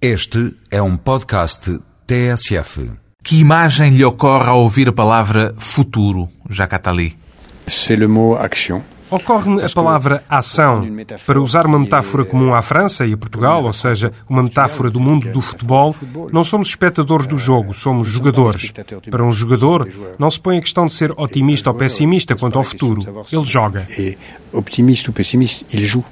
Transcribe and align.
Este 0.00 0.54
é 0.70 0.82
um 0.82 0.94
podcast 0.94 1.80
TSF. 2.06 2.92
Que 3.24 3.40
imagem 3.40 3.92
lhe 3.92 4.04
ocorre 4.04 4.46
ao 4.46 4.60
ouvir 4.60 4.88
a 4.88 4.92
palavra 4.92 5.54
futuro, 5.56 6.28
Jacques 6.50 6.74
Attali? 6.74 7.16
C'est 7.66 7.98
le 7.98 8.06
mot 8.06 8.36
action. 8.36 8.82
Ocorre-me 9.10 9.62
a 9.62 9.70
palavra 9.70 10.22
ação, 10.28 10.86
para 11.26 11.40
usar 11.40 11.64
uma 11.64 11.78
metáfora 11.78 12.26
comum 12.26 12.52
à 12.52 12.60
França 12.60 13.06
e 13.06 13.14
a 13.14 13.16
Portugal, 13.16 13.64
ou 13.64 13.72
seja, 13.72 14.12
uma 14.28 14.42
metáfora 14.42 14.90
do 14.90 15.00
mundo 15.00 15.32
do 15.32 15.40
futebol, 15.40 15.96
não 16.30 16.44
somos 16.44 16.68
espectadores 16.68 17.26
do 17.26 17.38
jogo, 17.38 17.72
somos 17.72 18.06
jogadores. 18.06 18.70
Para 19.10 19.24
um 19.24 19.32
jogador, 19.32 19.88
não 20.18 20.30
se 20.30 20.38
põe 20.38 20.58
a 20.58 20.60
questão 20.60 20.86
de 20.86 20.92
ser 20.92 21.10
otimista 21.16 21.70
ou 21.70 21.74
pessimista 21.74 22.36
quanto 22.36 22.58
ao 22.58 22.64
futuro. 22.64 23.00
Ele 23.32 23.44
joga. 23.46 23.86
Et 23.96 24.18
optimiste 24.52 25.08
ou 25.08 25.14
pessimiste, 25.14 25.64
il 25.72 25.86
joue. 25.86 26.04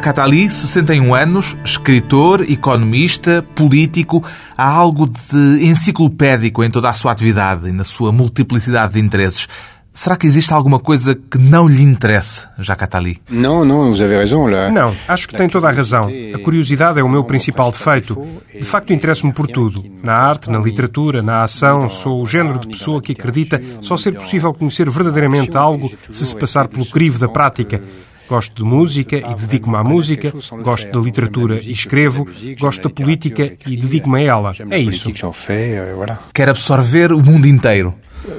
Jacques 0.00 0.12
Attali, 0.12 0.48
61 0.48 1.14
anos, 1.14 1.54
escritor, 1.62 2.40
economista, 2.50 3.44
político, 3.54 4.24
há 4.56 4.66
algo 4.66 5.06
de 5.06 5.66
enciclopédico 5.66 6.64
em 6.64 6.70
toda 6.70 6.88
a 6.88 6.94
sua 6.94 7.12
atividade 7.12 7.68
e 7.68 7.72
na 7.72 7.84
sua 7.84 8.10
multiplicidade 8.10 8.94
de 8.94 9.00
interesses. 9.00 9.46
Será 9.92 10.16
que 10.16 10.26
existe 10.26 10.54
alguma 10.54 10.78
coisa 10.78 11.14
que 11.14 11.36
não 11.36 11.68
lhe 11.68 11.82
interesse, 11.82 12.48
Jacques 12.58 12.84
Attali? 12.84 13.20
Non, 13.28 13.66
non, 13.66 13.90
vous 13.90 14.00
avez 14.00 14.16
raison. 14.16 14.48
Não, 14.72 14.96
acho 15.06 15.28
que 15.28 15.36
tem 15.36 15.50
toda 15.50 15.68
a 15.68 15.70
razão. 15.70 16.08
A 16.34 16.38
curiosidade 16.38 16.98
é 16.98 17.02
o 17.02 17.08
meu 17.08 17.22
principal 17.24 17.70
defeito. 17.70 18.16
De 18.54 18.64
facto, 18.64 18.94
interesso-me 18.94 19.34
por 19.34 19.48
tudo. 19.48 19.84
Na 20.02 20.14
arte, 20.14 20.48
na 20.48 20.58
literatura, 20.58 21.20
na 21.20 21.42
ação, 21.42 21.90
sou 21.90 22.22
o 22.22 22.26
género 22.26 22.58
de 22.58 22.68
pessoa 22.68 23.02
que 23.02 23.12
acredita 23.12 23.60
só 23.82 23.98
ser 23.98 24.12
possível 24.12 24.54
conhecer 24.54 24.88
verdadeiramente 24.88 25.58
algo 25.58 25.92
se 26.10 26.24
se 26.24 26.34
passar 26.34 26.68
pelo 26.68 26.86
crivo 26.86 27.18
da 27.18 27.28
prática. 27.28 27.82
Gosto 28.30 28.54
de 28.54 28.62
música 28.62 29.16
e 29.16 29.34
dedico-me 29.34 29.76
à 29.76 29.82
música, 29.82 30.32
gosto 30.62 30.88
da 30.92 31.00
literatura 31.00 31.60
e 31.60 31.72
escrevo, 31.72 32.28
gosto 32.60 32.84
da 32.84 32.94
política 32.94 33.54
e 33.66 33.76
dedico-me 33.76 34.20
a 34.20 34.22
ela. 34.22 34.52
É 34.70 34.78
isso. 34.78 35.10
euh. 35.10 36.16
Quer 36.32 36.48
absorver 36.48 37.12
o 37.12 37.20
mundo 37.20 37.48
inteiro. 37.48 37.92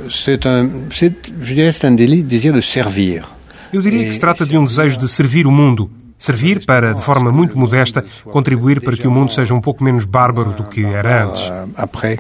C'est 0.10 0.46
un, 0.46 0.88
c'est, 0.92 1.14
je 1.42 1.54
dirais, 1.54 1.74
c'est 1.74 1.88
un 1.88 1.96
délit, 1.96 2.24
désir 2.24 2.54
de 2.54 2.62
servir. 2.62 3.26
Eu 3.74 3.82
diria 3.82 4.06
que 4.06 4.12
se 4.12 4.20
trata 4.20 4.46
de 4.46 4.58
um 4.58 4.64
desejo 4.64 4.98
de 4.98 5.10
servir 5.10 5.46
o 5.46 5.52
mundo. 5.52 5.92
Servir 6.18 6.66
para, 6.66 6.94
de 6.94 7.02
forma 7.02 7.32
muito 7.32 7.58
modesta, 7.58 8.06
contribuir 8.26 8.80
para 8.80 8.96
que 8.96 9.08
o 9.08 9.12
mundo 9.12 9.34
seja 9.34 9.54
um 9.54 9.60
pouco 9.60 9.84
menos 9.84 10.06
bárbaro 10.06 10.54
do 10.54 10.64
que 10.64 10.86
era 10.86 11.26
antes. 11.26 11.50
Euh. 11.50 12.18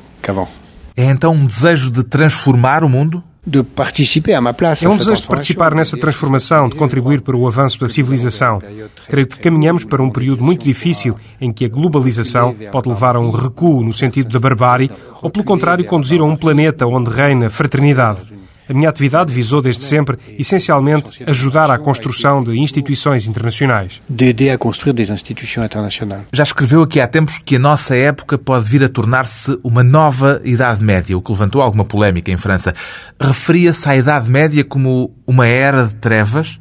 É 0.98 1.06
então 1.06 1.34
um 1.34 1.46
desejo 1.46 1.90
de 1.90 2.04
transformar 2.04 2.84
o 2.84 2.90
mundo? 2.90 3.24
De 3.46 3.64
participer 3.64 4.36
à 4.36 4.42
ma 4.42 4.54
place. 4.54 4.86
É 4.86 4.90
um 4.90 4.98
desejo 4.98 5.24
de 5.24 5.28
participar 5.28 5.74
nessa 5.74 5.98
transformação, 5.98 6.70
de 6.70 6.76
contribuir 6.76 7.22
para 7.22 7.36
o 7.36 7.48
avanço 7.48 7.80
da 7.80 7.90
civilização. 7.90 8.62
Creio 9.08 9.26
que 9.26 9.40
caminhamos 9.40 9.84
para 9.84 10.04
um 10.04 10.12
período 10.12 10.44
muito 10.44 10.64
difícil 10.64 11.16
em 11.40 11.52
que 11.52 11.66
a 11.66 11.70
globalização 11.70 12.56
pode 12.72 12.88
levar 12.88 13.16
a 13.16 13.20
um 13.20 13.32
recuo 13.32 13.84
no 13.84 13.94
sentido 13.94 14.30
da 14.30 14.40
barbárie 14.40 14.92
ou, 15.24 15.30
pelo 15.32 15.44
contrário, 15.44 15.86
conduzir 15.86 16.22
a 16.22 16.24
um 16.24 16.36
planeta 16.36 16.86
onde 16.86 17.10
reina 17.10 17.50
fraternidade. 17.50 18.41
A 18.72 18.74
minha 18.74 18.88
atividade 18.88 19.34
visou 19.34 19.62
desde 19.62 19.84
sempre, 19.84 20.18
essencialmente, 20.40 21.22
ajudar 21.28 21.70
à 21.70 21.78
construção 21.78 22.42
de 22.42 22.58
instituições 22.58 23.28
internacionais. 23.28 24.02
D'aider 24.08 24.52
à 24.52 24.58
construire 24.58 24.96
des 24.96 25.10
institutions 25.10 25.66
internationales. 25.66 26.24
Já 26.32 26.44
escreveu 26.44 26.82
aqui 26.84 27.02
há 27.02 27.06
tempos 27.06 27.38
que 27.40 27.58
a 27.58 27.60
nossa 27.60 27.98
época 27.98 28.38
pode 28.38 28.70
vir 28.70 28.82
a 28.82 28.88
tornar-se 28.88 29.60
uma 29.62 29.84
nova 29.84 30.42
Idade 30.46 30.82
Média, 30.82 31.18
o 31.18 31.22
que 31.22 31.30
levantou 31.34 31.62
alguma 31.62 31.84
polémica 31.84 32.32
em 32.32 32.38
França. 32.38 32.74
Referia-se 33.20 33.90
à 33.90 33.98
Idade 33.98 34.32
Média 34.32 34.64
como 34.64 35.12
uma 35.28 35.46
era 35.46 35.88
de 35.88 35.96
trevas? 35.96 36.58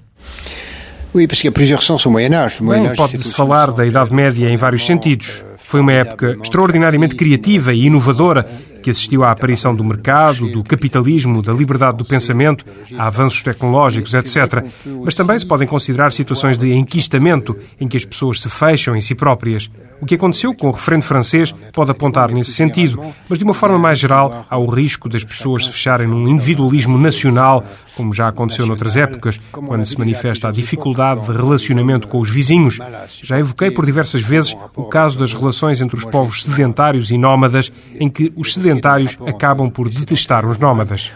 Oui, 1.14 1.28
parce 1.28 1.40
qu'il 1.40 1.48
y 1.48 1.52
a 1.52 1.52
plusieurs 1.52 1.84
sens 1.84 2.04
au 2.06 2.10
Moyen-Âge. 2.10 2.60
Le 2.60 2.70
Bem, 2.70 2.92
pode-se 2.96 3.32
falar 3.32 3.70
da 3.70 3.86
Idade 3.86 4.12
Média 4.12 4.48
em 4.48 4.56
vários 4.56 4.84
sentidos. 4.84 5.44
Foi 5.58 5.78
uma 5.78 5.92
época 5.92 6.36
extraordinariamente 6.42 7.14
criativa 7.14 7.72
e 7.72 7.86
inovadora 7.86 8.44
que 8.82 8.90
assistiu 8.90 9.24
à 9.24 9.30
aparição 9.30 9.74
do 9.74 9.84
mercado, 9.84 10.50
do 10.50 10.62
capitalismo, 10.64 11.42
da 11.42 11.52
liberdade 11.52 11.98
do 11.98 12.04
pensamento, 12.04 12.64
a 12.96 13.06
avanços 13.06 13.42
tecnológicos, 13.42 14.14
etc. 14.14 14.64
Mas 15.04 15.14
também 15.14 15.38
se 15.38 15.46
podem 15.46 15.68
considerar 15.68 16.12
situações 16.12 16.58
de 16.58 16.72
enquistamento 16.72 17.56
em 17.80 17.88
que 17.88 17.96
as 17.96 18.04
pessoas 18.04 18.40
se 18.40 18.48
fecham 18.48 18.96
em 18.96 19.00
si 19.00 19.14
próprias. 19.14 19.70
O 20.00 20.06
que 20.06 20.14
aconteceu 20.14 20.54
com 20.54 20.68
o 20.68 20.72
referendo 20.72 21.04
francês 21.04 21.54
pode 21.74 21.90
apontar 21.90 22.32
nesse 22.32 22.52
sentido, 22.52 23.02
mas 23.28 23.38
de 23.38 23.44
uma 23.44 23.52
forma 23.52 23.78
mais 23.78 23.98
geral 23.98 24.46
há 24.48 24.56
o 24.56 24.66
risco 24.66 25.08
das 25.08 25.22
pessoas 25.22 25.66
se 25.66 25.72
fecharem 25.72 26.06
num 26.06 26.26
individualismo 26.26 26.96
nacional, 26.96 27.62
como 27.94 28.14
já 28.14 28.28
aconteceu 28.28 28.64
noutras 28.64 28.96
épocas, 28.96 29.38
quando 29.52 29.84
se 29.84 29.98
manifesta 29.98 30.48
a 30.48 30.52
dificuldade 30.52 31.20
de 31.26 31.32
relacionamento 31.32 32.08
com 32.08 32.18
os 32.18 32.30
vizinhos. 32.30 32.78
Já 33.22 33.38
evoquei 33.38 33.70
por 33.70 33.84
diversas 33.84 34.22
vezes 34.22 34.56
o 34.74 34.84
caso 34.84 35.18
das 35.18 35.34
relações 35.34 35.82
entre 35.82 35.96
os 35.96 36.04
povos 36.06 36.44
sedentários 36.44 37.10
e 37.10 37.18
nómadas, 37.18 37.70
em 37.98 38.08
que 38.08 38.32
os 38.34 38.54
sedentários 38.54 38.69
acabam 39.26 39.70
por 39.70 39.88
detestar 39.88 40.46
os 40.46 40.58
nómadas. 40.58 41.12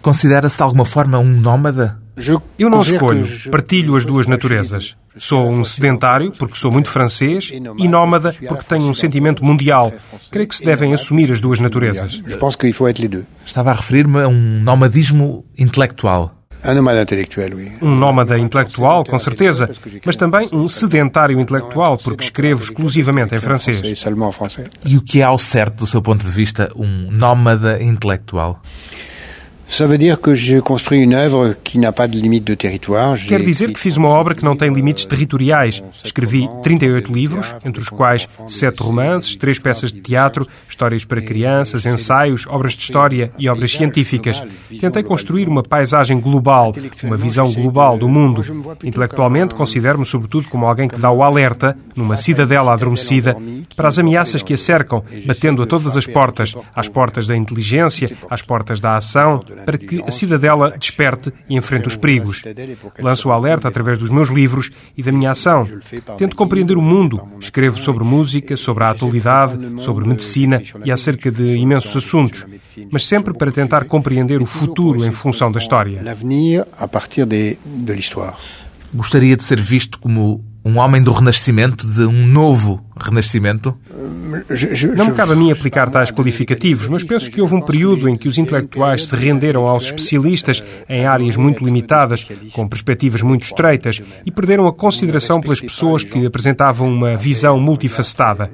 Considera-se 0.00 0.56
de 0.56 0.62
alguma 0.62 0.84
forma 0.84 1.18
um 1.18 1.40
nómada? 1.40 2.00
Eu 2.58 2.68
não 2.68 2.82
escolho, 2.82 3.26
partilho 3.50 3.96
as 3.96 4.04
duas 4.04 4.26
naturezas. 4.26 4.96
Sou 5.16 5.50
um 5.50 5.64
sedentário, 5.64 6.32
porque 6.32 6.56
sou 6.56 6.70
muito 6.70 6.90
francês, 6.90 7.50
e 7.78 7.88
nómada, 7.88 8.34
porque 8.48 8.64
tenho 8.64 8.84
um 8.84 8.94
sentimento 8.94 9.44
mundial. 9.44 9.92
Creio 10.30 10.48
que 10.48 10.56
se 10.56 10.64
devem 10.64 10.92
assumir 10.92 11.32
as 11.32 11.40
duas 11.40 11.58
naturezas. 11.58 12.22
Estava 13.44 13.70
a 13.70 13.74
referir-me 13.74 14.22
a 14.22 14.28
um 14.28 14.60
nomadismo 14.62 15.44
intelectual. 15.56 16.41
Um 17.82 17.94
nómada 17.94 18.38
intelectual, 18.38 19.04
com 19.04 19.18
certeza, 19.18 19.68
mas 20.04 20.16
também 20.16 20.48
um 20.52 20.68
sedentário 20.68 21.40
intelectual, 21.40 21.98
porque 21.98 22.24
escrevo 22.24 22.62
exclusivamente 22.62 23.34
em 23.34 23.40
francês. 23.40 23.80
E 24.84 24.96
o 24.96 25.02
que 25.02 25.20
é 25.20 25.24
ao 25.24 25.38
certo, 25.38 25.78
do 25.78 25.86
seu 25.86 26.00
ponto 26.00 26.24
de 26.24 26.30
vista, 26.30 26.70
um 26.76 27.10
nómada 27.10 27.82
intelectual? 27.82 28.62
Ça 29.72 29.86
veut 29.86 29.96
dire 29.96 30.20
que 30.20 30.34
j'ai 30.34 30.60
construit 30.60 31.00
une 31.00 31.14
œuvre 31.14 31.54
qui 31.64 31.78
n'a 31.78 31.92
pas 31.92 32.06
de 32.06 32.18
limite 32.18 32.44
de 32.44 32.54
territoire. 32.54 33.16
Quer 33.26 33.42
dizer 33.42 33.72
que 33.72 33.80
fiz 33.80 33.96
uma 33.96 34.10
obra 34.10 34.34
que 34.34 34.44
não 34.44 34.54
tem 34.54 34.70
limites 34.70 35.06
territoriais. 35.06 35.82
Escrevi 36.04 36.46
38 36.62 37.10
livros, 37.10 37.54
entre 37.64 37.80
os 37.80 37.88
quais 37.88 38.28
sete 38.46 38.82
romances, 38.82 39.34
três 39.34 39.58
peças 39.58 39.90
de 39.90 40.02
teatro, 40.02 40.46
histórias 40.68 41.06
para 41.06 41.22
crianças, 41.22 41.86
ensaios, 41.86 42.46
obras 42.46 42.74
de 42.74 42.82
história 42.82 43.32
e 43.38 43.48
obras 43.48 43.72
científicas. 43.72 44.44
Tentei 44.78 45.02
construir 45.02 45.48
uma 45.48 45.62
paisagem 45.62 46.20
global, 46.20 46.74
uma 47.02 47.16
visão 47.16 47.50
global 47.50 47.96
do 47.96 48.10
mundo. 48.10 48.44
Intelectualmente, 48.84 49.54
considero-me 49.54 50.04
sobretudo 50.04 50.48
como 50.48 50.66
alguém 50.66 50.86
que 50.86 51.00
dá 51.00 51.10
o 51.10 51.22
alerta, 51.22 51.74
numa 51.96 52.18
cidadela 52.18 52.74
adormecida, 52.74 53.34
para 53.74 53.88
as 53.88 53.98
ameaças 53.98 54.42
que 54.42 54.52
a 54.52 54.58
cercam, 54.58 55.02
batendo 55.24 55.62
a 55.62 55.66
todas 55.66 55.96
as 55.96 56.06
portas, 56.06 56.54
às 56.76 56.90
portas 56.90 57.26
da 57.26 57.34
inteligência, 57.34 58.14
às 58.28 58.42
portas 58.42 58.78
da 58.78 58.96
ação, 58.96 59.42
para 59.64 59.78
que 59.78 60.02
a 60.06 60.10
cidadela 60.10 60.76
desperte 60.78 61.32
e 61.48 61.56
enfrente 61.56 61.88
os 61.88 61.96
perigos. 61.96 62.42
Lanço 62.98 63.28
o 63.28 63.32
alerta 63.32 63.68
através 63.68 63.98
dos 63.98 64.10
meus 64.10 64.28
livros 64.28 64.70
e 64.96 65.02
da 65.02 65.12
minha 65.12 65.30
ação. 65.30 65.68
Tento 66.16 66.36
compreender 66.36 66.76
o 66.76 66.82
mundo. 66.82 67.20
Escrevo 67.40 67.80
sobre 67.80 68.04
música, 68.04 68.56
sobre 68.56 68.84
a 68.84 68.90
atualidade, 68.90 69.82
sobre 69.82 70.06
medicina 70.06 70.62
e 70.84 70.90
acerca 70.90 71.30
de 71.30 71.56
imensos 71.56 71.96
assuntos, 71.96 72.46
mas 72.90 73.06
sempre 73.06 73.34
para 73.34 73.50
tentar 73.50 73.84
compreender 73.84 74.40
o 74.40 74.46
futuro 74.46 75.04
em 75.04 75.12
função 75.12 75.50
da 75.50 75.58
história. 75.58 76.02
Gostaria 78.94 79.36
de 79.36 79.42
ser 79.42 79.60
visto 79.60 79.98
como 79.98 80.44
um 80.64 80.78
homem 80.78 81.02
do 81.02 81.12
renascimento, 81.12 81.86
de 81.86 82.04
um 82.04 82.26
novo 82.26 82.84
renascimento? 82.96 83.76
Não 84.96 85.06
me 85.06 85.12
cabe 85.12 85.32
a 85.32 85.36
mim 85.36 85.50
aplicar 85.50 85.90
tais 85.90 86.10
qualificativos, 86.10 86.88
mas 86.88 87.02
penso 87.02 87.30
que 87.30 87.40
houve 87.40 87.54
um 87.54 87.60
período 87.60 88.08
em 88.08 88.16
que 88.16 88.28
os 88.28 88.38
intelectuais 88.38 89.06
se 89.06 89.16
renderam 89.16 89.66
aos 89.66 89.86
especialistas 89.86 90.62
em 90.88 91.04
áreas 91.04 91.36
muito 91.36 91.64
limitadas, 91.64 92.26
com 92.52 92.68
perspectivas 92.68 93.22
muito 93.22 93.44
estreitas, 93.44 94.00
e 94.24 94.30
perderam 94.30 94.66
a 94.66 94.72
consideração 94.72 95.40
pelas 95.40 95.60
pessoas 95.60 96.04
que 96.04 96.24
apresentavam 96.24 96.88
uma 96.88 97.16
visão 97.16 97.58
multifacetada. 97.58 98.50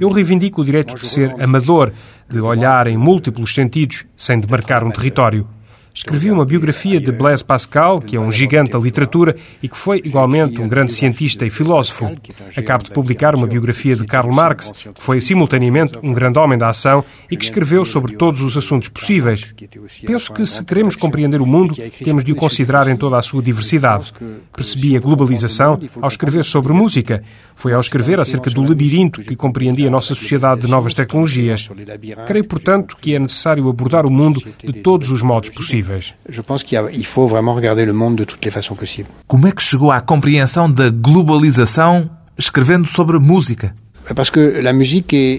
Eu 0.00 0.10
reivindico 0.10 0.60
o 0.60 0.64
direito 0.64 0.94
de 0.94 1.04
ser 1.04 1.34
amador, 1.42 1.92
de 2.28 2.40
olhar 2.40 2.86
em 2.86 2.96
múltiplos 2.96 3.54
sentidos, 3.54 4.04
sem 4.16 4.38
demarcar 4.38 4.84
um 4.84 4.90
território. 4.90 5.46
Escrevi 5.98 6.30
uma 6.30 6.44
biografia 6.44 7.00
de 7.00 7.10
Blaise 7.10 7.44
Pascal, 7.44 8.00
que 8.00 8.14
é 8.14 8.20
um 8.20 8.30
gigante 8.30 8.70
da 8.70 8.78
literatura 8.78 9.34
e 9.60 9.68
que 9.68 9.76
foi 9.76 10.00
igualmente 10.04 10.60
um 10.60 10.68
grande 10.68 10.92
cientista 10.92 11.44
e 11.44 11.50
filósofo. 11.50 12.08
Acabo 12.56 12.84
de 12.84 12.92
publicar 12.92 13.34
uma 13.34 13.48
biografia 13.48 13.96
de 13.96 14.06
Karl 14.06 14.32
Marx, 14.32 14.70
que 14.94 15.02
foi 15.02 15.20
simultaneamente 15.20 15.98
um 16.00 16.12
grande 16.12 16.38
homem 16.38 16.56
da 16.56 16.68
ação 16.68 17.04
e 17.28 17.36
que 17.36 17.42
escreveu 17.42 17.84
sobre 17.84 18.14
todos 18.14 18.40
os 18.42 18.56
assuntos 18.56 18.88
possíveis. 18.88 19.52
Penso 20.06 20.32
que 20.32 20.46
se 20.46 20.62
queremos 20.62 20.94
compreender 20.94 21.40
o 21.40 21.46
mundo, 21.46 21.74
temos 22.04 22.24
de 22.24 22.30
o 22.30 22.36
considerar 22.36 22.86
em 22.86 22.96
toda 22.96 23.18
a 23.18 23.22
sua 23.22 23.42
diversidade. 23.42 24.12
Percebi 24.54 24.96
a 24.96 25.00
globalização 25.00 25.80
ao 26.00 26.08
escrever 26.08 26.44
sobre 26.44 26.72
música. 26.72 27.24
Foi 27.58 27.72
ao 27.72 27.80
escrever 27.80 28.20
acerca 28.20 28.48
do 28.50 28.62
labirinto 28.62 29.20
que 29.20 29.34
compreendi 29.34 29.84
a 29.84 29.90
nossa 29.90 30.14
sociedade 30.14 30.60
de 30.60 30.68
novas 30.68 30.94
tecnologias. 30.94 31.68
Creio, 32.24 32.46
portanto, 32.46 32.96
que 33.00 33.16
é 33.16 33.18
necessário 33.18 33.68
abordar 33.68 34.06
o 34.06 34.10
mundo 34.10 34.40
de 34.62 34.72
todos 34.74 35.10
os 35.10 35.22
modos 35.22 35.50
possíveis. 35.50 36.14
Je 36.28 36.40
pense 36.40 36.64
qu'il 36.64 37.04
faut 37.04 37.28
vraiment 37.28 37.56
regarder 37.56 37.84
le 37.84 37.92
monde 37.92 38.18
de 38.18 38.26
toutes 38.26 38.44
les 38.44 38.54
façons 38.54 38.76
possibles. 38.76 39.10
Como 39.26 39.48
é 39.48 39.50
que 39.50 39.60
chegou 39.60 39.90
à 39.90 40.00
compreensão 40.00 40.70
da 40.70 40.88
globalização 40.88 42.08
escrevendo 42.38 42.86
sobre 42.86 43.18
música? 43.18 43.74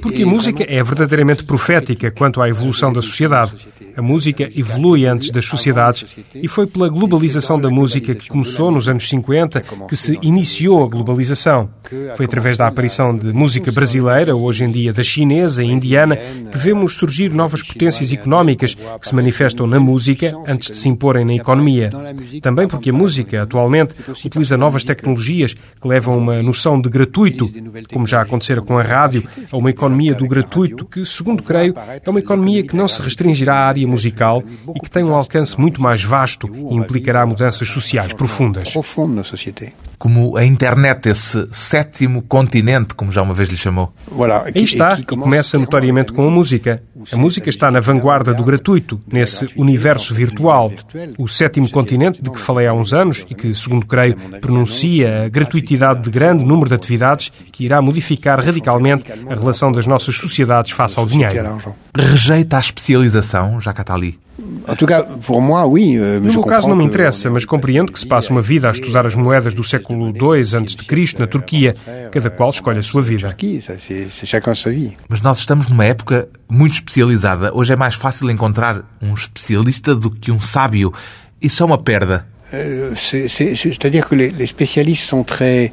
Porque 0.01 0.23
a 0.23 0.27
música 0.27 0.65
é 0.67 0.83
verdadeiramente 0.83 1.43
profética 1.43 2.11
quanto 2.11 2.41
à 2.41 2.49
evolução 2.49 2.93
da 2.93 3.01
sociedade. 3.01 3.53
A 3.95 4.01
música 4.01 4.49
evolui 4.55 5.05
antes 5.05 5.29
das 5.31 5.45
sociedades 5.45 6.05
e 6.33 6.47
foi 6.47 6.67
pela 6.67 6.87
globalização 6.87 7.59
da 7.59 7.69
música 7.69 8.15
que 8.15 8.29
começou 8.29 8.71
nos 8.71 8.87
anos 8.87 9.09
50 9.09 9.61
que 9.89 9.95
se 9.97 10.17
iniciou 10.21 10.83
a 10.83 10.87
globalização. 10.87 11.69
Foi 12.15 12.25
através 12.25 12.57
da 12.57 12.67
aparição 12.67 13.15
de 13.15 13.33
música 13.33 13.71
brasileira, 13.71 14.35
hoje 14.35 14.63
em 14.63 14.71
dia 14.71 14.93
da 14.93 15.03
chinesa 15.03 15.63
e 15.63 15.67
indiana, 15.67 16.15
que 16.15 16.57
vemos 16.57 16.93
surgir 16.93 17.29
novas 17.31 17.61
potências 17.61 18.13
económicas 18.13 18.75
que 18.75 19.07
se 19.07 19.15
manifestam 19.15 19.67
na 19.67 19.79
música 19.79 20.33
antes 20.47 20.71
de 20.71 20.77
se 20.77 20.87
imporem 20.87 21.25
na 21.25 21.33
economia. 21.33 21.91
Também 22.41 22.67
porque 22.67 22.91
a 22.91 22.93
música, 22.93 23.41
atualmente, 23.41 23.95
utiliza 24.23 24.55
novas 24.55 24.83
tecnologias 24.83 25.53
que 25.53 25.87
levam 25.87 26.17
uma 26.17 26.41
noção 26.41 26.79
de 26.79 26.89
gratuito, 26.89 27.51
como 27.91 28.07
já 28.07 28.21
acontecera 28.59 28.61
com 28.61 28.77
a 28.77 28.83
rádio, 28.83 29.23
a 29.51 29.57
uma 29.57 29.69
economia 29.69 30.13
do 30.13 30.27
gratuito 30.27 30.85
que, 30.85 31.05
segundo 31.05 31.41
creio, 31.41 31.73
é 32.03 32.09
uma 32.09 32.19
economia 32.19 32.63
que 32.63 32.75
não 32.75 32.87
se 32.87 33.01
restringirá 33.01 33.55
à 33.55 33.67
área 33.67 33.87
musical 33.87 34.43
e 34.75 34.79
que 34.79 34.89
tem 34.89 35.03
um 35.03 35.13
alcance 35.13 35.59
muito 35.59 35.81
mais 35.81 36.03
vasto 36.03 36.49
e 36.53 36.75
implicará 36.75 37.25
mudanças 37.25 37.67
sociais 37.69 38.13
profundas. 38.13 38.69
Como 39.99 40.37
a 40.37 40.45
internet, 40.45 41.09
esse 41.09 41.47
sétimo 41.51 42.21
continente, 42.21 42.93
como 42.95 43.11
já 43.11 43.21
uma 43.21 43.33
vez 43.33 43.49
lhe 43.49 43.57
chamou. 43.57 43.93
Aí 44.55 44.63
está, 44.63 44.97
e 44.97 45.03
começa 45.03 45.59
notoriamente 45.59 46.13
com 46.13 46.25
a 46.25 46.31
música. 46.31 46.81
A 47.11 47.17
música 47.17 47.49
está 47.49 47.69
na 47.69 47.81
vanguarda 47.81 48.33
do 48.33 48.41
gratuito, 48.41 48.99
nesse 49.11 49.47
universo 49.57 50.15
virtual. 50.15 50.71
O 51.17 51.27
sétimo 51.27 51.69
continente, 51.69 52.23
de 52.23 52.31
que 52.31 52.39
falei 52.39 52.65
há 52.65 52.73
uns 52.73 52.93
anos 52.93 53.25
e 53.29 53.35
que, 53.35 53.53
segundo 53.53 53.85
creio, 53.85 54.15
pronuncia 54.39 55.25
a 55.25 55.29
gratuitidade 55.29 56.01
de 56.01 56.09
grande 56.09 56.45
número 56.45 56.69
de 56.69 56.75
atividades 56.75 57.29
que 57.51 57.65
irá 57.65 57.81
modificar 57.81 58.41
radicalmente 58.43 59.11
a 59.11 59.35
relação 59.35 59.69
das 59.69 59.85
nossas 59.85 60.15
sociedades 60.15 60.71
face 60.71 60.97
ao 60.97 61.05
dinheiro. 61.05 61.59
Rejeita 61.93 62.55
a 62.55 62.59
especialização, 62.61 63.59
Jacques 64.67 64.93
Attali? 64.93 65.97
Euh, 65.97 66.19
no 66.19 66.31
meu 66.31 66.43
caso 66.43 66.67
não 66.67 66.75
me 66.75 66.83
interessa, 66.83 67.29
mas 67.29 67.45
compreendo 67.45 67.91
que 67.91 67.99
se 67.99 68.05
passa 68.05 68.31
uma 68.31 68.41
vida 68.41 68.69
a 68.69 68.71
estudar 68.71 69.05
as 69.05 69.15
moedas 69.15 69.53
do 69.53 69.63
século 69.63 70.09
II 70.09 70.41
a.C. 70.41 71.15
na 71.17 71.27
Turquia. 71.27 71.75
Cada 72.11 72.29
qual 72.29 72.49
escolhe 72.49 72.79
a 72.79 72.83
sua 72.83 73.01
vida. 73.01 73.35
Mas 75.07 75.21
nós 75.21 75.39
estamos 75.39 75.67
numa 75.67 75.85
época 75.85 76.27
muito 76.49 76.73
especializada. 76.73 77.51
Hoje 77.53 77.73
é 77.73 77.75
mais 77.75 77.95
fácil 77.95 78.29
encontrar 78.29 78.83
um 79.01 79.13
especialista 79.13 79.95
do 79.95 80.09
que 80.09 80.31
um 80.31 80.41
sábio. 80.41 80.93
Isso 81.41 81.63
é 81.63 81.65
uma 81.65 81.77
perda. 81.77 82.25
Euh, 82.51 82.95
c'est-à-dire 82.95 84.07
que 84.07 84.15
les 84.15 84.47
spécialistes 84.47 85.07
sont 85.07 85.23
très 85.23 85.71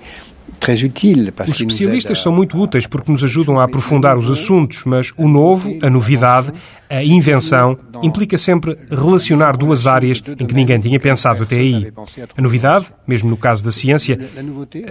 os 1.46 1.60
especialistas 1.60 2.20
são 2.20 2.32
muito 2.32 2.58
úteis 2.58 2.86
porque 2.86 3.10
nos 3.10 3.22
ajudam 3.22 3.58
a 3.58 3.64
aprofundar 3.64 4.18
os 4.18 4.30
assuntos, 4.30 4.82
mas 4.84 5.12
o 5.16 5.28
novo, 5.28 5.76
a 5.82 5.90
novidade, 5.90 6.52
a 6.88 7.02
invenção, 7.02 7.78
implica 8.02 8.38
sempre 8.38 8.76
relacionar 8.90 9.56
duas 9.56 9.86
áreas 9.86 10.22
em 10.38 10.46
que 10.46 10.54
ninguém 10.54 10.78
tinha 10.78 11.00
pensado 11.00 11.42
até 11.42 11.56
aí. 11.56 11.92
A 12.36 12.42
novidade, 12.42 12.86
mesmo 13.06 13.28
no 13.28 13.36
caso 13.36 13.64
da 13.64 13.72
ciência, 13.72 14.18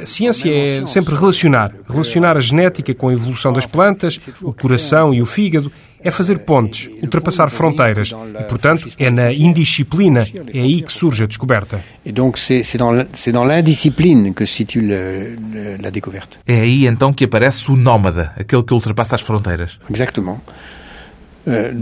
a 0.02 0.06
ciência 0.06 0.50
é 0.50 0.86
sempre 0.86 1.16
relacionar. 1.16 1.74
Relacionar 1.88 2.38
a 2.38 2.42
genética 2.42 2.94
com 2.94 3.10
a 3.10 3.14
evolução 3.14 3.54
das 3.54 3.66
plantas, 3.66 4.20
o 4.42 4.54
coração 4.54 5.14
e 5.14 5.22
o 5.22 5.26
fígado, 5.26 5.72
é 6.06 6.12
fazer 6.12 6.38
pontes, 6.40 6.88
ultrapassar 7.02 7.50
fronteiras. 7.50 8.14
E, 8.40 8.44
portanto, 8.44 8.88
é 9.00 9.10
na 9.10 9.34
indisciplina, 9.34 10.26
é 10.54 10.60
aí 10.60 10.84
que 10.84 10.94
surge 10.94 11.24
a 11.24 11.28
descoberta. 11.28 11.84
É 16.46 16.62
aí 16.62 16.86
então 16.86 17.12
que 17.12 17.26
aparece 17.26 17.72
o 17.72 17.76
nómada, 17.76 18.32
aquele 18.38 18.62
que 18.62 18.74
ultrapassa 18.74 19.16
as 19.16 19.22
fronteiras. 19.22 19.80
Exatamente. 19.92 20.42
Euh, 21.48 21.74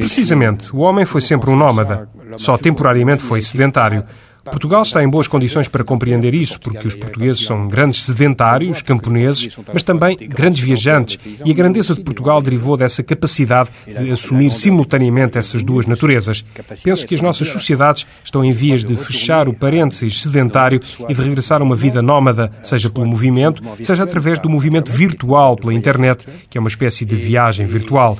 Precisamente, 0.00 0.74
o 0.74 0.78
homem 0.78 1.04
foi 1.04 1.20
sempre 1.20 1.50
um 1.50 1.56
nómada. 1.56 2.08
Só 2.38 2.56
temporariamente 2.56 3.22
foi 3.22 3.40
sedentário. 3.42 4.04
Portugal 4.50 4.82
está 4.82 5.02
em 5.02 5.08
boas 5.08 5.26
condições 5.26 5.68
para 5.68 5.84
compreender 5.84 6.34
isso, 6.34 6.58
porque 6.60 6.86
os 6.86 6.94
portugueses 6.94 7.44
são 7.44 7.68
grandes 7.68 8.04
sedentários, 8.04 8.82
camponeses, 8.82 9.56
mas 9.72 9.82
também 9.82 10.16
grandes 10.16 10.60
viajantes, 10.60 11.18
e 11.44 11.50
a 11.50 11.54
grandeza 11.54 11.94
de 11.94 12.02
Portugal 12.02 12.40
derivou 12.40 12.76
dessa 12.76 13.02
capacidade 13.02 13.70
de 13.86 14.10
assumir 14.10 14.50
simultaneamente 14.52 15.38
essas 15.38 15.62
duas 15.62 15.86
naturezas. 15.86 16.44
Penso 16.82 17.06
que 17.06 17.14
as 17.14 17.20
nossas 17.20 17.48
sociedades 17.48 18.06
estão 18.24 18.44
em 18.44 18.52
vias 18.52 18.84
de 18.84 18.96
fechar 18.96 19.48
o 19.48 19.54
parênteses 19.54 20.22
sedentário 20.22 20.80
e 21.08 21.14
de 21.14 21.22
regressar 21.22 21.60
a 21.60 21.64
uma 21.64 21.76
vida 21.76 22.00
nómada, 22.00 22.52
seja 22.62 22.88
pelo 22.88 23.06
movimento, 23.06 23.62
seja 23.82 24.04
através 24.04 24.38
do 24.38 24.48
movimento 24.48 24.90
virtual 24.90 25.56
pela 25.56 25.74
internet, 25.74 26.24
que 26.48 26.58
é 26.58 26.60
uma 26.60 26.68
espécie 26.68 27.04
de 27.04 27.16
viagem 27.16 27.66
virtual. 27.66 28.18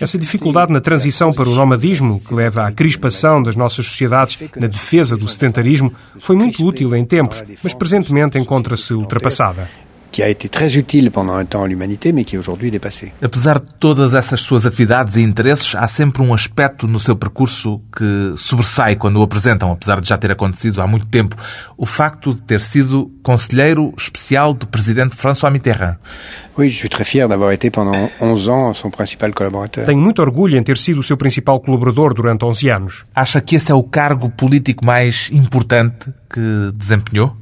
Essa 0.00 0.18
dificuldade 0.18 0.72
na 0.72 0.80
transição 0.80 1.32
para 1.32 1.48
o 1.48 1.54
nomadismo, 1.54 2.20
que 2.20 2.34
leva 2.34 2.66
à 2.66 2.72
crispação 2.72 3.42
das 3.42 3.56
nossas 3.56 3.86
sociedades 3.86 4.38
na 4.56 4.66
defesa 4.66 5.16
do 5.16 5.28
sedentarismo, 5.28 5.61
voluntarismo 5.62 5.92
foi 6.18 6.36
muito 6.36 6.64
útil 6.64 6.94
em 6.94 7.04
tempos, 7.04 7.42
mas 7.62 7.72
presentemente 7.72 8.38
encontra-se 8.38 8.92
ultrapassada 8.92 9.68
que 10.12 10.22
a 10.22 10.28
été 10.28 10.48
très 10.48 10.76
utile 10.76 11.10
pendant 11.10 11.34
un 11.34 11.46
temps 11.46 11.64
à 11.64 11.66
l'humanité, 11.66 12.12
mais 12.12 12.24
qui 12.24 12.36
est 12.36 12.38
aujourd'hui 12.38 12.70
dépassé. 12.70 13.12
Apesar 13.22 13.60
de 13.60 13.66
todas 13.80 14.14
essas 14.14 14.40
suas 14.40 14.66
atividades 14.66 15.16
e 15.16 15.22
interesses, 15.22 15.74
há 15.74 15.88
sempre 15.88 16.22
um 16.22 16.34
aspecto 16.34 16.86
no 16.86 17.00
seu 17.00 17.16
percurso 17.16 17.80
que 17.96 18.34
sobressai 18.36 18.96
quando 18.96 19.16
o 19.18 19.22
apresentam, 19.22 19.72
apesar 19.72 20.00
de 20.00 20.08
já 20.08 20.18
ter 20.18 20.30
acontecido 20.30 20.82
há 20.82 20.86
muito 20.86 21.06
tempo. 21.06 21.34
O 21.76 21.86
facto 21.86 22.34
de 22.34 22.42
ter 22.42 22.60
sido 22.60 23.10
conselheiro 23.22 23.92
especial 23.96 24.52
do 24.52 24.66
presidente 24.66 25.16
François 25.16 25.50
Mitterrand. 25.50 25.96
Oui, 26.58 26.68
je 26.68 26.76
suis 26.76 26.90
très 26.90 27.04
fier 27.04 27.26
d'avoir 27.26 27.50
été 27.52 27.70
pendant 27.70 28.10
11 28.20 28.48
ans 28.50 28.76
son 28.76 28.90
principal 28.90 29.32
collaborateur. 29.32 29.86
Tenho 29.86 29.98
muito 29.98 30.20
orgulho 30.20 30.58
em 30.58 30.62
ter 30.62 30.76
sido 30.76 31.00
o 31.00 31.02
seu 31.02 31.16
principal 31.16 31.58
colaborador 31.60 32.12
durante 32.12 32.44
11 32.44 32.68
anos. 32.68 33.04
Acha 33.14 33.40
que 33.40 33.56
esse 33.56 33.72
é 33.72 33.74
o 33.74 33.82
cargo 33.82 34.28
político 34.28 34.84
mais 34.84 35.30
importante 35.32 36.10
que 36.30 36.70
desempenhou? 36.74 37.41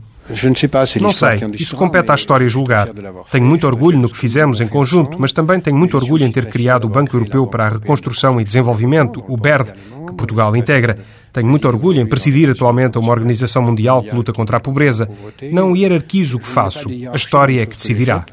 Não 1.03 1.13
sei, 1.13 1.41
isso 1.55 1.77
compete 1.77 2.11
à 2.11 2.15
história 2.15 2.49
julgar. 2.49 2.89
Tenho 3.31 3.45
muito 3.45 3.67
orgulho 3.67 3.99
no 3.99 4.09
que 4.09 4.17
fizemos 4.17 4.61
em 4.61 4.69
conjunto, 4.69 5.17
mas 5.19 5.33
também 5.33 5.61
tenho 5.61 5.77
muito 5.77 5.97
orgulho 5.97 6.25
em 6.25 6.33
ter 6.33 6.47
criado 6.47 6.85
o 6.85 6.89
Banco 6.89 7.17
Europeu 7.17 7.47
para 7.47 7.67
a 7.67 7.69
Reconstrução 7.69 8.41
e 8.41 8.45
Desenvolvimento, 8.45 9.25
o 9.29 9.37
BERD, 9.37 9.73
que 10.07 10.15
Portugal 10.15 10.55
integra. 10.57 10.99
Tenho 11.33 11.47
muito 11.47 11.69
orgulho 11.69 12.01
em 12.01 12.07
presidir 12.07 12.51
atualmente 12.51 12.99
uma 12.99 13.13
organização 13.13 13.63
mundial 13.63 14.03
que 14.03 14.15
luta 14.15 14.33
contra 14.33 14.57
a 14.57 14.61
pobreza. 14.61 15.09
Não 15.53 15.77
hierarquizo 15.77 16.37
o 16.37 16.41
que 16.41 16.49
faço. 16.49 16.89
A 17.13 17.17
história 17.17 17.63
é 17.63 17.67
que 17.67 17.77
decidirá. 17.77 18.25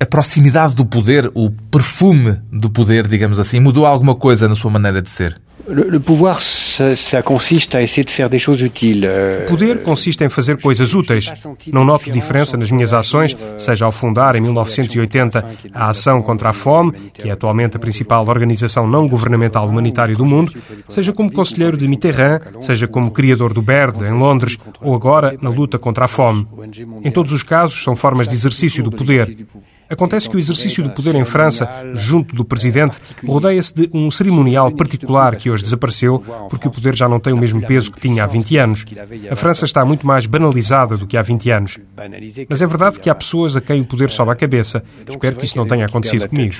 A 0.00 0.06
proximidade 0.06 0.74
do 0.74 0.84
poder, 0.84 1.30
o 1.32 1.50
perfume 1.50 2.40
do 2.50 2.68
poder, 2.68 3.06
digamos 3.06 3.38
assim, 3.38 3.60
mudou 3.60 3.86
alguma 3.86 4.14
coisa 4.14 4.48
na 4.48 4.56
sua 4.56 4.70
maneira 4.70 5.00
de 5.00 5.10
ser? 5.10 5.40
Le, 5.68 5.98
pouvoir, 5.98 6.42
ça, 6.42 6.94
ça, 6.94 7.22
consiste 7.22 7.74
à 7.74 7.82
essayer 7.82 8.04
de 8.04 8.10
faire 8.10 8.30
des 8.30 8.38
choses 8.38 8.62
utiles. 8.62 9.08
O 9.44 9.46
poder 9.46 9.82
consiste 9.82 10.22
em 10.22 10.28
fazer 10.28 10.60
coisas 10.60 10.94
úteis. 10.94 11.32
Não 11.72 11.84
noto 11.84 12.10
diferença 12.10 12.56
nas 12.56 12.70
minhas 12.70 12.92
ações, 12.92 13.36
seja 13.58 13.84
ao 13.84 13.92
fundar 13.92 14.36
em 14.36 14.40
1980 14.40 15.44
a 15.74 15.90
Ação 15.90 16.22
contra 16.22 16.50
a 16.50 16.52
Fome, 16.52 16.92
que 17.12 17.28
é 17.28 17.32
atualmente 17.32 17.76
a 17.76 17.80
principal 17.80 18.26
organização 18.28 18.86
não 18.86 19.08
governamental 19.08 19.68
humanitária 19.68 20.14
do 20.14 20.24
mundo, 20.24 20.52
seja 20.88 21.12
como 21.12 21.32
conselheiro 21.32 21.76
de 21.76 21.88
Mitterrand, 21.88 22.40
seja 22.60 22.86
como 22.86 23.10
criador 23.10 23.52
do 23.52 23.62
BERD 23.62 24.04
em 24.04 24.12
Londres, 24.12 24.56
ou 24.80 24.94
agora 24.94 25.36
na 25.40 25.50
luta 25.50 25.78
contra 25.78 26.04
a 26.04 26.08
fome. 26.08 26.46
Em 27.02 27.10
todos 27.10 27.32
os 27.32 27.42
casos, 27.42 27.82
são 27.82 27.96
formas 27.96 28.28
de 28.28 28.34
exercício 28.34 28.84
do 28.84 28.92
poder. 28.92 29.36
Acontece 29.88 30.28
que 30.28 30.36
o 30.36 30.38
exercício 30.38 30.82
do 30.82 30.90
poder 30.90 31.14
em 31.14 31.24
França, 31.24 31.68
junto 31.94 32.34
do 32.34 32.44
presidente, 32.44 32.96
rodeia-se 33.24 33.74
de 33.74 33.90
um 33.92 34.10
cerimonial 34.10 34.70
particular 34.72 35.36
que 35.36 35.50
hoje 35.50 35.62
desapareceu, 35.62 36.24
porque 36.50 36.66
o 36.68 36.70
poder 36.70 36.94
já 36.96 37.08
não 37.08 37.20
tem 37.20 37.32
o 37.32 37.36
mesmo 37.36 37.64
peso 37.64 37.90
que 37.92 38.00
tinha 38.00 38.24
há 38.24 38.26
20 38.26 38.56
anos. 38.56 38.84
A 39.30 39.36
França 39.36 39.64
está 39.64 39.84
muito 39.84 40.06
mais 40.06 40.26
banalizada 40.26 40.96
do 40.96 41.06
que 41.06 41.16
há 41.16 41.22
20 41.22 41.50
anos. 41.50 41.78
Mas 42.48 42.62
é 42.62 42.66
verdade 42.66 42.98
que 42.98 43.08
há 43.08 43.14
pessoas 43.14 43.56
a 43.56 43.60
quem 43.60 43.80
o 43.80 43.84
poder 43.84 44.10
sobe 44.10 44.32
a 44.32 44.34
cabeça. 44.34 44.82
Espero 45.08 45.36
que 45.36 45.44
isso 45.44 45.56
não 45.56 45.66
tenha 45.66 45.86
acontecido 45.86 46.28
comigo. 46.28 46.56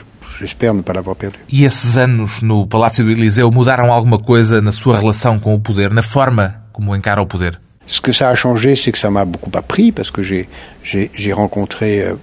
E 1.48 1.64
esses 1.64 1.96
anos 1.96 2.42
no 2.42 2.66
Palácio 2.66 3.04
do 3.04 3.10
Eliseu 3.10 3.50
mudaram 3.50 3.90
alguma 3.90 4.18
coisa 4.18 4.60
na 4.60 4.72
sua 4.72 4.98
relação 4.98 5.38
com 5.38 5.54
o 5.54 5.60
poder, 5.60 5.90
na 5.90 6.02
forma 6.02 6.62
como 6.72 6.94
encara 6.94 7.22
o 7.22 7.26
poder? 7.26 7.58
Ce 7.86 8.00
que 8.00 8.12
ça 8.12 8.30
a 8.30 8.34
changé, 8.34 8.74
c'est 8.74 8.92
que 8.92 8.98
ça 8.98 9.10
m'a 9.10 9.24
beaucoup 9.24 9.56
appris 9.56 9.92
parce 9.92 10.10
que 10.10 10.22
j'ai 10.22 11.32
rencontré 11.32 12.14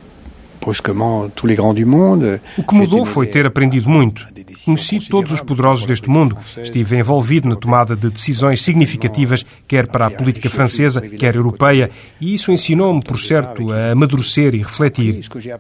O 2.57 2.63
que 2.63 2.73
mudou 2.73 3.05
foi 3.05 3.27
ter 3.27 3.45
aprendido 3.45 3.89
muito. 3.89 4.25
Conheci 4.65 4.99
todos 4.99 5.31
os 5.31 5.41
poderosos 5.41 5.85
deste 5.85 6.09
mundo. 6.09 6.37
Estive 6.57 6.97
envolvido 6.97 7.49
na 7.49 7.55
tomada 7.55 7.95
de 7.95 8.09
decisões 8.09 8.61
significativas, 8.61 9.45
quer 9.67 9.87
para 9.87 10.05
a 10.05 10.11
política 10.11 10.49
francesa, 10.49 11.01
quer 11.01 11.35
europeia, 11.35 11.89
e 12.19 12.33
isso 12.33 12.51
ensinou-me, 12.51 13.03
por 13.03 13.19
certo, 13.19 13.71
a 13.71 13.91
amadurecer 13.91 14.55
e 14.55 14.59
refletir. 14.59 15.19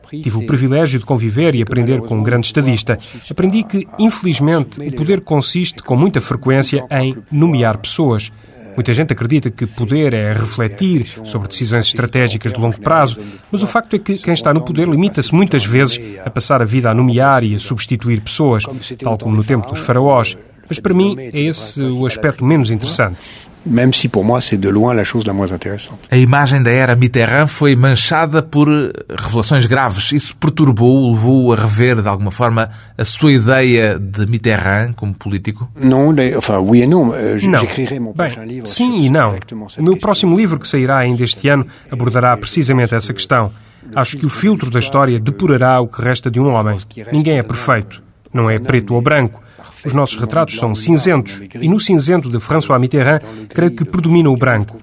Tive 0.09 0.37
o 0.37 0.45
privilégio 0.45 0.99
de 0.99 1.05
conviver 1.05 1.55
e 1.55 1.61
aprender 1.61 2.01
com 2.01 2.15
um 2.15 2.23
grande 2.23 2.47
estadista. 2.47 2.97
Aprendi 3.29 3.63
que, 3.63 3.87
infelizmente, 3.99 4.79
o 4.79 4.95
poder 4.95 5.21
consiste, 5.21 5.83
com 5.83 5.95
muita 5.95 6.21
frequência, 6.21 6.85
em 6.89 7.17
nomear 7.31 7.77
pessoas. 7.77 8.31
Muita 8.75 8.93
gente 8.93 9.13
acredita 9.13 9.49
que 9.49 9.65
poder 9.65 10.13
é 10.13 10.33
refletir 10.33 11.07
sobre 11.23 11.47
decisões 11.47 11.87
estratégicas 11.87 12.53
de 12.53 12.59
longo 12.59 12.79
prazo, 12.79 13.19
mas 13.51 13.61
o 13.61 13.67
facto 13.67 13.95
é 13.95 13.99
que 13.99 14.17
quem 14.17 14.33
está 14.33 14.53
no 14.53 14.61
poder 14.61 14.87
limita-se 14.87 15.33
muitas 15.33 15.65
vezes 15.65 15.99
a 16.23 16.29
passar 16.29 16.61
a 16.61 16.65
vida 16.65 16.89
a 16.89 16.93
nomear 16.93 17.43
e 17.43 17.55
a 17.55 17.59
substituir 17.59 18.21
pessoas, 18.21 18.63
tal 18.99 19.17
como 19.17 19.35
no 19.35 19.43
tempo 19.43 19.69
dos 19.69 19.79
faraós. 19.79 20.37
Mas 20.67 20.79
para 20.79 20.93
mim 20.93 21.15
é 21.17 21.39
esse 21.39 21.81
o 21.81 22.05
aspecto 22.05 22.43
menos 22.43 22.71
interessante 22.71 23.17
même 23.65 23.93
si 23.93 24.07
pour 24.07 24.23
moi 24.23 24.41
c'est 24.41 24.57
de 24.57 24.69
loin 24.69 24.93
la 24.93 25.03
chose 25.03 25.25
la 25.25 25.33
moins 25.33 25.51
intéressante. 25.51 25.99
A 26.11 26.17
imagem 26.17 26.63
da 26.63 26.71
era 26.71 26.95
Mitterrand 26.95 27.47
foi 27.47 27.75
manchada 27.75 28.41
por 28.41 28.67
revelações 29.09 29.65
graves. 29.65 30.11
Isso 30.11 30.35
perturbou, 30.37 31.11
levou 31.13 31.53
a 31.53 31.55
rever 31.55 32.01
de 32.01 32.07
alguma 32.07 32.31
forma 32.31 32.69
a 32.97 33.05
sua 33.05 33.31
ideia 33.31 33.97
de 33.99 34.25
Mitterrand 34.27 34.93
como 34.93 35.13
político? 35.13 35.69
Não, 35.75 36.13
enfin, 36.37 36.57
oui 36.57 36.81
et 36.81 36.87
non. 36.87 37.11
Euh, 37.13 37.37
j'écrirai 37.37 37.99
mon 37.99 38.13
prochain 38.13 38.45
livre. 38.45 38.67
Sim 38.67 39.05
e 39.05 39.09
não. 39.09 39.35
O 39.77 39.83
meu 39.83 39.97
próximo 39.97 40.37
livro 40.37 40.59
que 40.59 40.67
sairá 40.67 40.97
ainda 40.97 41.23
este 41.23 41.47
ano 41.47 41.65
abordará 41.91 42.35
precisamente 42.37 42.95
essa 42.95 43.13
questão. 43.13 43.51
Acho 43.95 44.17
que 44.17 44.25
o 44.25 44.29
filtro 44.29 44.69
da 44.69 44.79
história 44.79 45.19
depurará 45.19 45.79
o 45.81 45.87
que 45.87 46.01
resta 46.01 46.31
de 46.31 46.39
um 46.39 46.53
homem. 46.53 46.77
Ninguém 47.11 47.37
é 47.37 47.43
perfeito. 47.43 48.01
Não 48.33 48.49
é 48.49 48.57
preto 48.57 48.95
ou 48.95 49.01
branco. 49.01 49.42
Os 49.85 49.93
nossos 49.93 50.19
retratos 50.19 50.55
são 50.55 50.75
cinzentos 50.75 51.41
e 51.59 51.67
no 51.67 51.79
cinzento 51.79 52.29
de 52.29 52.39
François 52.39 52.79
Mitterrand 52.79 53.19
creio 53.49 53.71
que 53.71 53.85
predomina 53.85 54.29
o 54.29 54.37
branco. 54.37 54.77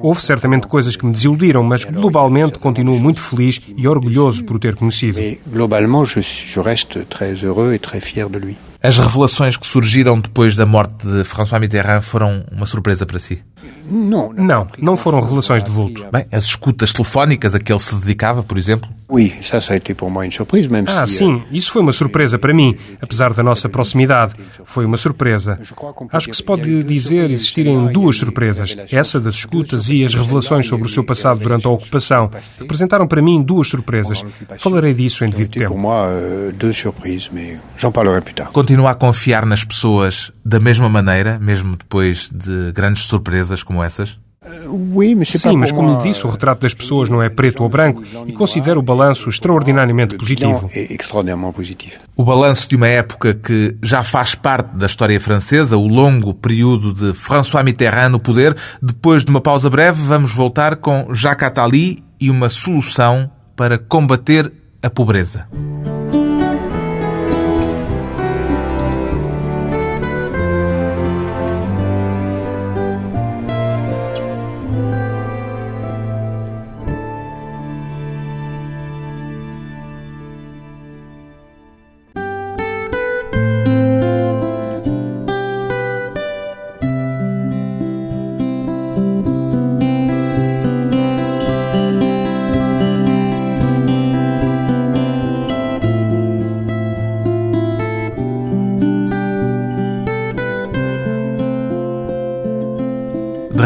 Houve 0.00 0.22
certamente 0.22 0.66
coisas 0.66 0.96
que 0.96 1.06
me 1.06 1.12
desiludiram, 1.12 1.62
mas 1.62 1.84
globalmente 1.84 2.58
continuo 2.58 2.98
muito 2.98 3.20
feliz 3.20 3.60
e 3.76 3.86
orgulhoso 3.88 4.44
por 4.44 4.56
o 4.56 4.58
ter 4.58 4.74
conhecido. 4.74 5.18
Globalmente, 5.46 6.20
eu 6.56 6.62
resto 6.62 7.04
très 7.04 7.42
heureux 7.42 7.78
très 7.78 8.00
fier 8.00 8.28
de 8.28 8.38
lui. 8.38 8.56
As 8.82 8.98
revelações 8.98 9.56
que 9.56 9.64
surgiram 9.64 10.18
depois 10.18 10.56
da 10.56 10.66
morte 10.66 11.06
de 11.06 11.22
François 11.22 11.60
Mitterrand 11.60 12.02
foram 12.02 12.44
uma 12.50 12.66
surpresa 12.66 13.06
para 13.06 13.20
si? 13.20 13.40
Não, 13.84 14.32
não, 14.32 14.68
não 14.78 14.96
foram 14.96 15.20
revelações 15.20 15.62
de 15.62 15.70
vulto. 15.70 16.04
Bem, 16.12 16.26
as 16.30 16.44
escutas 16.44 16.92
telefónicas 16.92 17.54
a 17.54 17.60
que 17.60 17.72
ele 17.72 17.80
se 17.80 17.94
dedicava, 17.94 18.42
por 18.42 18.56
exemplo? 18.56 18.88
Même 20.70 20.88
ah, 20.88 21.06
si, 21.06 21.16
sim, 21.18 21.42
isso 21.52 21.70
foi 21.70 21.82
uma 21.82 21.92
surpresa 21.92 22.38
para 22.38 22.54
mim, 22.54 22.74
apesar 23.00 23.34
da 23.34 23.42
nossa 23.42 23.68
proximidade. 23.68 24.34
Foi 24.64 24.86
uma 24.86 24.96
surpresa. 24.96 25.60
Acho 26.10 26.30
que 26.30 26.36
se 26.36 26.42
pode 26.42 26.82
dizer 26.82 27.30
existirem 27.30 27.88
duas 27.88 28.16
surpresas. 28.16 28.74
Essa 28.90 29.20
das 29.20 29.34
escutas 29.34 29.90
e 29.90 30.02
as 30.02 30.14
revelações 30.14 30.66
sobre 30.66 30.86
o 30.86 30.88
seu 30.88 31.04
passado 31.04 31.40
durante 31.40 31.66
a 31.66 31.70
ocupação. 31.70 32.30
Representaram 32.58 33.06
para 33.06 33.20
mim 33.20 33.42
duas 33.42 33.68
surpresas. 33.68 34.24
Falarei 34.58 34.94
disso 34.94 35.24
em 35.24 35.30
devido 35.30 35.50
tempo. 35.50 35.72
Pour 35.72 35.78
moi, 35.78 36.06
euh, 36.06 36.52
deux 36.52 36.74
surprises, 36.74 37.28
mais 37.32 37.58
j'en 37.78 37.92
parlerai 37.92 38.22
plus 38.22 38.34
tard. 38.34 38.50
Continua 38.52 38.92
a 38.92 38.94
confiar 38.94 39.44
nas 39.44 39.64
pessoas 39.64 40.32
da 40.44 40.58
mesma 40.60 40.88
maneira, 40.88 41.38
mesmo 41.38 41.76
depois 41.76 42.28
de 42.32 42.72
grandes 42.72 43.04
surpresas 43.04 43.62
como 43.62 43.82
essas? 43.82 44.18
Sim, 45.38 45.56
mas 45.56 45.70
como 45.70 45.94
lhe 45.94 46.02
disse, 46.02 46.26
o 46.26 46.30
retrato 46.30 46.62
das 46.62 46.74
pessoas 46.74 47.08
não 47.08 47.22
é 47.22 47.28
preto 47.28 47.62
ou 47.62 47.68
branco 47.68 48.02
e 48.26 48.32
considero 48.32 48.80
o 48.80 48.82
balanço 48.82 49.28
extraordinariamente 49.28 50.16
positivo. 50.16 50.68
O 52.16 52.24
balanço 52.24 52.68
de 52.68 52.74
uma 52.74 52.88
época 52.88 53.34
que 53.34 53.76
já 53.82 54.02
faz 54.02 54.34
parte 54.34 54.76
da 54.76 54.86
história 54.86 55.20
francesa, 55.20 55.76
o 55.76 55.86
longo 55.86 56.34
período 56.34 56.92
de 56.92 57.16
François 57.16 57.64
Mitterrand 57.64 58.10
no 58.10 58.18
poder. 58.18 58.56
Depois 58.82 59.24
de 59.24 59.30
uma 59.30 59.40
pausa 59.40 59.70
breve, 59.70 60.02
vamos 60.04 60.32
voltar 60.32 60.76
com 60.76 61.14
Jacques 61.14 61.46
Attali 61.46 62.02
e 62.20 62.28
uma 62.28 62.48
solução 62.48 63.30
para 63.54 63.78
combater 63.78 64.52
a 64.82 64.90
pobreza. 64.90 65.46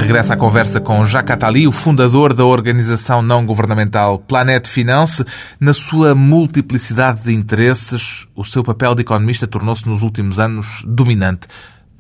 Regressa 0.07 0.35
à 0.35 0.37
conversa 0.37 0.81
com 0.81 1.05
Jacques 1.05 1.33
Attali, 1.33 1.67
o 1.67 1.73
fundador 1.73 2.33
da 2.33 2.45
organização 2.45 3.21
não 3.21 3.45
governamental 3.45 4.21
Planète 4.21 4.69
Finance. 4.69 5.25
Na 5.59 5.75
sua 5.75 6.15
multiplicidade 6.15 7.23
de 7.25 7.35
interesses, 7.35 8.25
o 8.37 8.45
seu 8.45 8.63
papel 8.63 8.95
de 8.95 9.01
economista 9.01 9.49
tornou-se 9.49 9.85
nos 9.89 10.03
últimos 10.03 10.39
anos 10.39 10.85
dominante. 10.87 11.49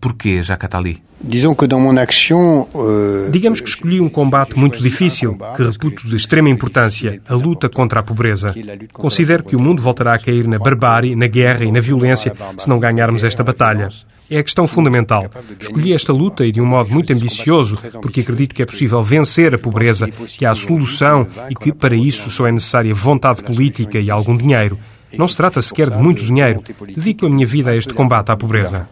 Porquê, 0.01 0.41
Jacques 0.41 0.67
Attali? 0.67 1.03
Euh, 2.77 3.29
Digamos 3.33 3.61
que 3.61 3.69
escolhi 3.69 4.01
um 4.01 4.09
combate 4.09 4.57
muito 4.57 4.81
difícil, 4.81 5.37
que 5.57 5.65
reputo 5.65 6.07
de 6.07 6.15
extrema 6.15 6.49
importância, 6.49 7.21
a 7.29 7.35
luta 7.35 7.69
contra 7.69 7.99
a 7.99 8.03
pobreza. 8.05 8.55
Considero 8.93 9.43
que 9.43 9.57
o 9.57 9.61
mundo 9.61 9.83
voltará 9.83 10.15
a 10.15 10.19
cair 10.19 10.47
na 10.47 10.61
barbárie, 10.61 11.17
na 11.17 11.27
guerra 11.27 11.65
e 11.65 11.73
na 11.73 11.81
violência 11.81 12.33
se 12.57 12.69
não 12.69 12.79
ganharmos 12.79 13.25
esta 13.25 13.43
batalha. 13.43 13.89
É 14.29 14.39
a 14.39 14.43
questão 14.43 14.67
fundamental. 14.67 15.25
Escolhi 15.61 15.93
esta 15.93 16.13
luta 16.13 16.45
e 16.45 16.51
de 16.51 16.61
um 16.61 16.67
modo 16.67 16.93
muito 16.93 17.13
ambicioso, 17.13 17.79
porque 18.03 18.21
acredito 18.21 18.55
que 18.55 18.63
é 18.63 18.67
possível 18.67 19.03
vencer 19.03 19.55
a 19.55 19.59
pobreza, 19.59 20.09
que 20.09 20.45
há 20.45 20.51
a 20.51 20.55
solução 20.55 21.27
e 21.49 21.55
que, 21.55 21.73
para 21.73 21.95
isso, 21.95 22.31
só 22.31 22.47
é 22.47 22.53
necessária 22.53 22.95
vontade 22.95 23.43
política 23.43 23.99
e 23.99 24.11
algum 24.11 24.37
dinheiro. 24.37 24.79
Não 25.17 25.29
se 25.29 25.37
trata 25.37 25.63
sequer 25.63 25.89
de 25.91 25.97
muito 25.97 26.25
dinheiro. 26.25 26.63
Dedico 26.95 27.27
a 27.27 27.31
minha 27.31 27.47
vida 27.47 27.71
a 27.71 27.77
este 27.77 27.95
combate 27.95 28.31
à 28.31 28.37
pobreza. 28.37 28.89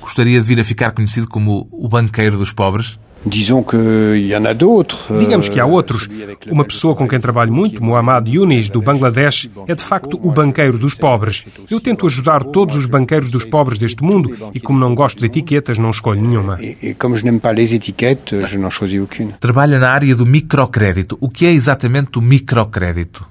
Gostaria 0.00 0.40
de 0.40 0.46
vir 0.46 0.60
a 0.60 0.64
ficar 0.64 0.90
conhecido 0.90 1.28
como 1.28 1.68
o 1.70 1.88
banqueiro 1.88 2.36
dos 2.36 2.52
pobres? 2.52 2.98
Digamos 5.18 5.48
que 5.48 5.58
há 5.58 5.66
outros. 5.66 6.08
Uma 6.46 6.64
pessoa 6.64 6.94
com 6.94 7.08
quem 7.08 7.18
trabalho 7.18 7.52
muito, 7.52 7.82
Muhammad 7.82 8.28
Yunis, 8.28 8.70
do 8.70 8.80
Bangladesh, 8.80 9.50
é 9.66 9.74
de 9.74 9.82
facto 9.82 10.18
o 10.22 10.30
banqueiro 10.30 10.78
dos 10.78 10.94
pobres. 10.94 11.44
Eu 11.70 11.80
tento 11.80 12.06
ajudar 12.06 12.44
todos 12.44 12.76
os 12.76 12.86
banqueiros 12.86 13.30
dos 13.30 13.44
pobres 13.44 13.78
deste 13.78 14.02
mundo 14.02 14.34
e, 14.54 14.60
como 14.60 14.78
não 14.78 14.94
gosto 14.94 15.18
de 15.18 15.26
etiquetas, 15.26 15.78
não 15.78 15.90
escolho 15.90 16.22
nenhuma. 16.22 16.58
Trabalha 19.40 19.78
na 19.78 19.90
área 19.90 20.14
do 20.14 20.24
microcrédito. 20.24 21.16
O 21.20 21.28
que 21.28 21.46
é 21.46 21.52
exatamente 21.52 22.18
o 22.18 22.22
microcrédito? 22.22 23.26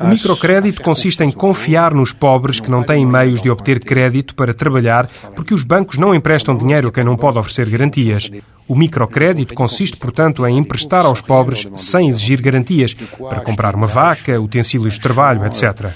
O 0.00 0.06
microcrédito 0.08 0.82
consiste 0.82 1.22
em 1.22 1.30
confiar 1.30 1.92
nos 1.92 2.12
pobres 2.12 2.58
que 2.58 2.70
não 2.70 2.82
têm 2.82 3.04
meios 3.04 3.42
de 3.42 3.50
obter 3.50 3.80
crédito 3.80 4.34
para 4.34 4.54
trabalhar 4.54 5.10
porque 5.34 5.52
os 5.52 5.62
bancos 5.62 5.98
não 5.98 6.14
emprestam 6.14 6.56
dinheiro 6.56 6.88
a 6.88 6.92
quem 6.92 7.04
não 7.04 7.16
pode 7.16 7.38
oferecer 7.38 7.68
garantias. 7.68 8.30
O 8.66 8.74
microcrédito 8.74 9.52
consiste, 9.52 9.98
portanto, 9.98 10.46
em 10.46 10.56
emprestar 10.56 11.04
aos 11.04 11.20
pobres 11.20 11.68
sem 11.76 12.08
exigir 12.08 12.40
garantias 12.40 12.94
para 12.94 13.42
comprar 13.42 13.74
uma 13.74 13.86
vaca, 13.86 14.40
utensílios 14.40 14.94
de 14.94 15.00
trabalho, 15.00 15.44
etc. 15.44 15.90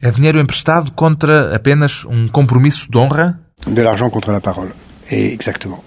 É 0.00 0.10
dinheiro 0.10 0.40
emprestado 0.40 0.90
contra 0.92 1.54
apenas 1.54 2.06
um 2.06 2.26
compromisso 2.28 2.90
de 2.90 2.96
honra? 2.96 3.38
De 3.66 3.82
l'argent 3.82 4.10
contre 4.10 4.32
la 4.32 4.40
parole. 4.40 4.87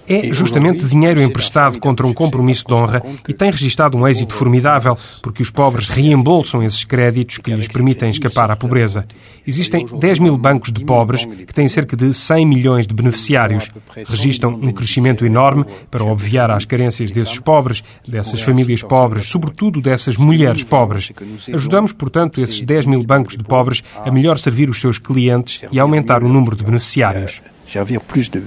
É 0.08 0.32
justamente 0.32 0.84
dinheiro 0.84 1.22
emprestado 1.22 1.78
contra 1.78 2.06
um 2.06 2.12
compromisso 2.12 2.64
de 2.66 2.74
honra 2.74 3.02
e 3.28 3.32
tem 3.32 3.50
registado 3.50 3.96
um 3.96 4.06
êxito 4.06 4.34
formidável, 4.34 4.98
porque 5.22 5.42
os 5.42 5.50
pobres 5.50 5.88
reembolsam 5.88 6.62
esses 6.62 6.84
créditos 6.84 7.38
que 7.38 7.54
lhes 7.54 7.68
permitem 7.68 8.10
escapar 8.10 8.50
à 8.50 8.56
pobreza. 8.56 9.06
Existem 9.46 9.86
10 9.86 10.18
mil 10.18 10.36
bancos 10.36 10.72
de 10.72 10.84
pobres 10.84 11.24
que 11.24 11.54
têm 11.54 11.68
cerca 11.68 11.96
de 11.96 12.12
100 12.12 12.46
milhões 12.46 12.86
de 12.86 12.94
beneficiários. 12.94 13.70
Registram 14.06 14.58
um 14.60 14.72
crescimento 14.72 15.24
enorme 15.24 15.64
para 15.90 16.04
obviar 16.04 16.50
às 16.50 16.64
carências 16.64 17.10
desses 17.10 17.38
pobres, 17.38 17.82
dessas 18.06 18.40
famílias 18.40 18.82
pobres, 18.82 19.28
sobretudo 19.28 19.80
dessas 19.80 20.16
mulheres 20.16 20.64
pobres. 20.64 21.12
Ajudamos, 21.52 21.92
portanto, 21.92 22.40
esses 22.40 22.60
10 22.60 22.86
mil 22.86 23.04
bancos 23.04 23.36
de 23.36 23.44
pobres 23.44 23.84
a 24.04 24.10
melhor 24.10 24.38
servir 24.38 24.68
os 24.68 24.80
seus 24.80 24.98
clientes 24.98 25.62
e 25.70 25.78
aumentar 25.78 26.24
o 26.24 26.28
número 26.28 26.56
de 26.56 26.64
beneficiários. 26.64 27.40
Servir 27.66 28.00
plus 28.00 28.28
de 28.28 28.42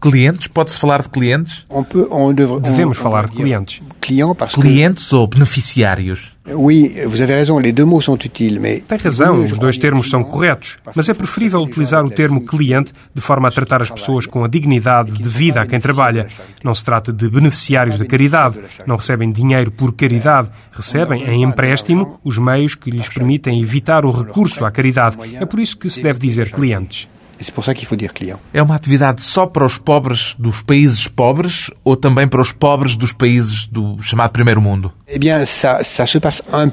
Clientes? 0.00 0.46
Pode-se 0.48 0.78
falar 0.80 1.02
de 1.02 1.10
clientes? 1.10 1.66
On 1.68 1.84
peut, 1.84 2.08
on 2.10 2.32
devrait, 2.32 2.60
Devemos 2.60 2.98
on- 2.98 3.02
falar 3.02 3.24
on 3.26 3.28
de 3.28 3.36
clientes. 3.36 3.82
Clients 4.00 4.34
parce 4.34 4.54
Clientes 4.54 5.12
ou 5.12 5.26
beneficiários? 5.26 6.32
que, 6.42 6.54
oui, 6.54 6.94
vous 7.06 7.20
avez 7.20 7.34
raison, 7.34 7.58
les 7.58 7.70
deux 7.70 7.84
mots 7.84 8.00
sont 8.00 8.16
utiles, 8.24 8.58
mais 8.58 8.82
Tem 8.88 8.96
razão, 8.98 9.44
os 9.44 9.58
dois 9.58 9.76
termos 9.76 10.08
são 10.08 10.24
corretos, 10.24 10.78
mas 10.96 11.06
é 11.10 11.12
preferível 11.14 11.60
utilizar 11.60 12.02
o 12.04 12.10
termo 12.10 12.40
cliente 12.46 12.92
de 13.14 13.20
forma 13.20 13.48
a 13.48 13.50
tratar 13.50 13.82
as 13.82 13.90
pessoas 13.90 14.24
com 14.26 14.42
a 14.42 14.48
dignidade 14.48 15.12
devida 15.12 15.60
a 15.60 15.66
quem 15.66 15.78
trabalha. 15.78 16.28
Não 16.64 16.74
se 16.74 16.82
trata 16.84 17.12
de 17.12 17.28
beneficiários 17.28 17.98
da 17.98 18.06
caridade, 18.06 18.58
não 18.86 18.96
recebem 18.96 19.30
dinheiro 19.30 19.70
por 19.70 19.92
caridade, 19.92 20.48
recebem 20.72 21.24
em 21.24 21.42
empréstimo 21.44 22.18
os 22.24 22.38
meios 22.38 22.74
que 22.74 22.90
lhes 22.90 23.08
permitem 23.10 23.60
evitar 23.60 24.06
o 24.06 24.10
recurso 24.10 24.64
à 24.64 24.70
caridade. 24.70 25.16
É 25.34 25.44
por 25.44 25.60
isso 25.60 25.76
que 25.76 25.90
se 25.90 26.02
deve 26.02 26.18
dizer 26.18 26.50
clientes. 26.50 27.06
C'est 27.44 27.54
pour 27.54 27.64
ça 27.64 27.74
qu'il 27.74 27.86
faut 27.86 27.96
dire 27.96 28.12
client. 28.12 28.38
É 28.52 28.62
uma 28.62 28.74
atividade 28.74 29.22
só 29.22 29.46
para 29.46 29.64
os 29.64 29.78
pobres 29.78 30.34
dos 30.38 30.62
países 30.62 31.08
pobres 31.08 31.70
ou 31.84 31.96
também 31.96 32.28
para 32.28 32.40
os 32.40 32.52
pobres 32.52 32.96
dos 32.96 33.12
países 33.12 33.66
do 33.66 33.96
chamado 34.00 34.30
primeiro 34.30 34.60
mundo? 34.60 34.92
Eh 35.12 35.18
bien, 35.18 35.44
ça, 35.44 35.82
ça 35.82 36.06
se 36.06 36.20
passe 36.20 36.42
un. 36.52 36.70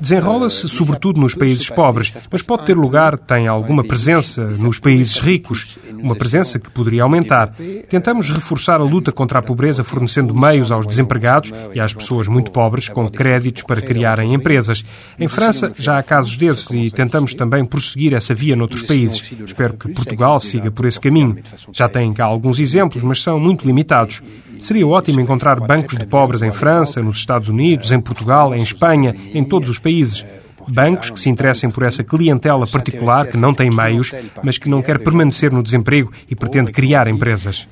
Desenrola-se 0.00 0.68
sobretudo 0.68 1.20
nos 1.20 1.34
países 1.34 1.68
pobres, 1.68 2.14
mas 2.30 2.40
pode 2.40 2.64
ter 2.64 2.74
lugar, 2.74 3.18
tem 3.18 3.46
alguma 3.46 3.84
presença 3.84 4.46
nos 4.46 4.78
países 4.78 5.18
ricos, 5.18 5.78
uma 5.92 6.16
presença 6.16 6.58
que 6.58 6.70
poderia 6.70 7.02
aumentar. 7.02 7.54
Tentamos 7.90 8.30
reforçar 8.30 8.80
a 8.80 8.84
luta 8.84 9.12
contra 9.12 9.38
a 9.38 9.42
pobreza 9.42 9.84
fornecendo 9.84 10.34
meios 10.34 10.72
aos 10.72 10.86
desempregados 10.86 11.52
e 11.74 11.80
às 11.80 11.92
pessoas 11.92 12.26
muito 12.26 12.50
pobres 12.50 12.88
com 12.88 13.08
créditos 13.10 13.64
para 13.64 13.82
criarem 13.82 14.32
empresas. 14.32 14.82
Em 15.18 15.28
França 15.28 15.70
já 15.78 15.98
há 15.98 16.02
casos 16.02 16.36
desses 16.38 16.70
e 16.70 16.90
tentamos 16.90 17.34
também 17.34 17.64
prosseguir 17.64 18.14
essa 18.14 18.34
via 18.34 18.56
noutros 18.56 18.82
países. 18.82 19.30
Espero 19.44 19.74
que 19.74 19.92
Portugal 19.92 20.40
siga 20.40 20.70
por 20.70 20.86
esse 20.86 21.00
caminho. 21.00 21.36
Já 21.72 21.88
tem 21.88 22.12
cá 22.14 22.24
alguns 22.24 22.58
exemplos, 22.58 23.02
mas 23.02 23.22
são 23.22 23.38
muito 23.38 23.66
limitados. 23.66 24.22
Seria 24.62 24.86
ótimo 24.86 25.20
encontrar 25.20 25.58
bancos 25.58 25.98
de 25.98 26.06
pobres 26.06 26.40
em 26.40 26.52
França, 26.52 27.02
nos 27.02 27.18
Estados 27.18 27.48
Unidos, 27.48 27.90
em 27.90 28.00
Portugal, 28.00 28.54
em 28.54 28.62
Espanha, 28.62 29.12
em 29.34 29.42
todos 29.42 29.68
os 29.68 29.80
países. 29.80 30.24
Bancos 30.68 31.10
que 31.10 31.18
se 31.18 31.28
interessem 31.28 31.68
por 31.68 31.82
essa 31.82 32.04
clientela 32.04 32.64
particular 32.64 33.26
que 33.26 33.36
não 33.36 33.52
tem 33.52 33.68
meios, 33.68 34.12
mas 34.40 34.58
que 34.58 34.70
não 34.70 34.80
quer 34.80 35.00
permanecer 35.00 35.50
no 35.50 35.64
desemprego 35.64 36.12
e 36.30 36.36
pretende 36.36 36.70
criar 36.70 37.08
empresas. 37.08 37.66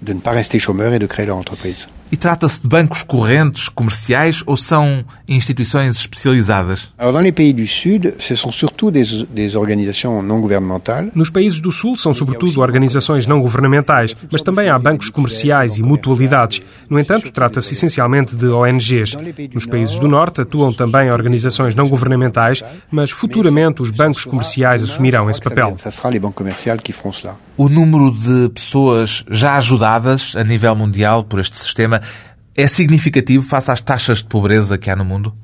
de 0.50 0.58
chômeur 0.58 0.92
de. 0.92 1.99
E 2.12 2.16
trata-se 2.16 2.60
de 2.60 2.68
bancos 2.68 3.04
correntes, 3.04 3.68
comerciais 3.68 4.42
ou 4.44 4.56
são 4.56 5.04
instituições 5.28 5.94
especializadas? 5.96 6.88
Nos 11.14 11.30
países 11.30 11.60
do 11.60 11.70
Sul 11.70 11.96
são 11.96 12.12
sobretudo 12.12 12.60
organizações 12.60 13.26
não 13.26 13.40
governamentais, 13.40 14.16
mas 14.28 14.42
também 14.42 14.68
há 14.68 14.76
bancos 14.76 15.08
comerciais 15.08 15.78
e 15.78 15.82
mutualidades. 15.84 16.60
No 16.88 16.98
entanto, 16.98 17.30
trata-se 17.30 17.74
essencialmente 17.74 18.34
de 18.34 18.48
ONGs. 18.48 19.16
Nos 19.54 19.66
países 19.66 19.96
do 19.96 20.08
Norte 20.08 20.40
atuam 20.40 20.72
também 20.72 21.12
organizações 21.12 21.76
não 21.76 21.88
governamentais, 21.88 22.64
mas 22.90 23.12
futuramente 23.12 23.82
os 23.82 23.90
bancos 23.92 24.24
comerciais 24.24 24.82
assumirão 24.82 25.30
esse 25.30 25.40
papel. 25.40 25.76
O 27.56 27.68
número 27.68 28.10
de 28.10 28.48
pessoas 28.48 29.24
já 29.30 29.56
ajudadas 29.56 30.34
a 30.34 30.42
nível 30.42 30.74
mundial 30.74 31.22
por 31.22 31.38
este 31.38 31.56
sistema 31.56 31.99
é 32.56 32.66
significativo 32.68 33.42
face 33.42 33.70
às 33.70 33.80
taxas 33.80 34.18
de 34.18 34.24
pobreza 34.24 34.76
que 34.76 34.90
há 34.90 34.96
no 34.96 35.04
mundo? 35.04 35.34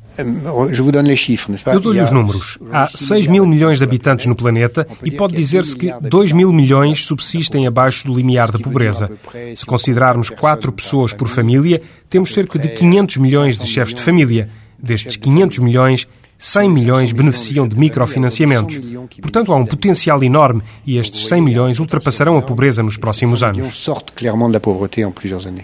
Pas 1.62 1.74
Eu 1.74 1.80
dou-lhe 1.80 2.00
os 2.00 2.10
números. 2.10 2.58
Há 2.72 2.88
6 2.88 3.26
mil 3.26 3.46
milhões 3.46 3.78
de 3.78 3.84
habitantes 3.84 4.26
no 4.26 4.34
planeta 4.34 4.86
e 5.02 5.10
pode 5.10 5.34
dizer-se 5.34 5.76
que 5.76 5.92
2 6.00 6.32
mil 6.32 6.52
milhões 6.52 7.04
subsistem 7.04 7.66
abaixo 7.66 8.06
do 8.06 8.14
limiar 8.14 8.50
da 8.50 8.58
pobreza. 8.58 9.10
Se 9.54 9.66
considerarmos 9.66 10.30
4 10.30 10.72
pessoas 10.72 11.12
por 11.12 11.28
família, 11.28 11.82
temos 12.08 12.32
cerca 12.32 12.58
de 12.58 12.68
500 12.68 13.16
milhões 13.18 13.58
de 13.58 13.66
chefes 13.66 13.94
de 13.94 14.02
família. 14.02 14.48
Destes 14.78 15.16
500 15.16 15.58
milhões, 15.58 16.08
100 16.38 16.68
milhões 16.70 17.12
beneficiam 17.12 17.66
de 17.66 17.76
microfinanciamentos. 17.76 18.78
Portanto, 19.20 19.52
há 19.52 19.56
um 19.56 19.64
potencial 19.64 20.22
enorme 20.22 20.62
e 20.86 20.98
estes 20.98 21.26
100 21.28 21.40
milhões 21.40 21.80
ultrapassarão 21.80 22.36
a 22.36 22.42
pobreza 22.42 22.82
nos 22.82 22.96
próximos 22.96 23.42
anos. 23.42 23.82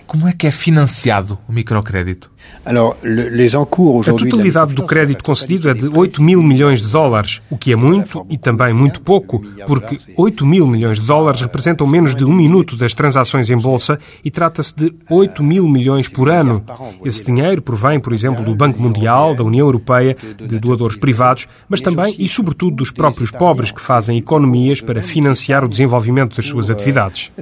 Como 0.06 0.26
é 0.26 0.32
que 0.32 0.46
é 0.46 0.50
financiado 0.50 1.38
o 1.48 1.52
microcrédito? 1.52 2.30
A 2.64 4.30
totalidade 4.30 4.74
do 4.74 4.84
crédito 4.84 5.24
concedido 5.24 5.68
é 5.68 5.74
de 5.74 5.88
8 5.88 6.22
mil 6.22 6.42
milhões 6.42 6.80
de 6.80 6.88
dólares, 6.88 7.42
o 7.50 7.56
que 7.56 7.72
é 7.72 7.76
muito 7.76 8.24
e 8.30 8.38
também 8.38 8.72
muito 8.72 9.00
pouco, 9.00 9.42
porque 9.66 9.98
8 10.16 10.46
mil 10.46 10.66
milhões 10.66 11.00
de 11.00 11.06
dólares 11.06 11.40
representam 11.40 11.86
menos 11.86 12.14
de 12.14 12.24
um 12.24 12.32
minuto 12.32 12.76
das 12.76 12.94
transações 12.94 13.50
em 13.50 13.56
bolsa 13.56 13.98
e 14.24 14.30
trata-se 14.30 14.74
de 14.76 14.94
8 15.10 15.42
mil 15.42 15.68
milhões 15.68 16.08
por 16.08 16.30
ano. 16.30 16.64
Esse 17.04 17.24
dinheiro 17.24 17.60
provém, 17.60 17.98
por 17.98 18.12
exemplo, 18.12 18.44
do 18.44 18.54
Banco 18.54 18.80
Mundial, 18.80 19.34
da 19.34 19.42
União 19.42 19.66
Europeia, 19.66 20.16
de 20.38 20.58
doadores 20.58 20.96
privados, 20.96 21.48
mas 21.68 21.80
também 21.80 22.14
e 22.18 22.28
sobretudo 22.28 22.76
dos 22.76 22.90
próprios 22.90 23.30
pobres 23.30 23.72
que 23.72 23.80
fazem 23.80 24.16
economias 24.16 24.80
para 24.80 25.02
financiar 25.02 25.64
o 25.64 25.68
desenvolvimento 25.68 26.36
das 26.36 26.46
suas 26.46 26.70
atividades. 26.70 27.32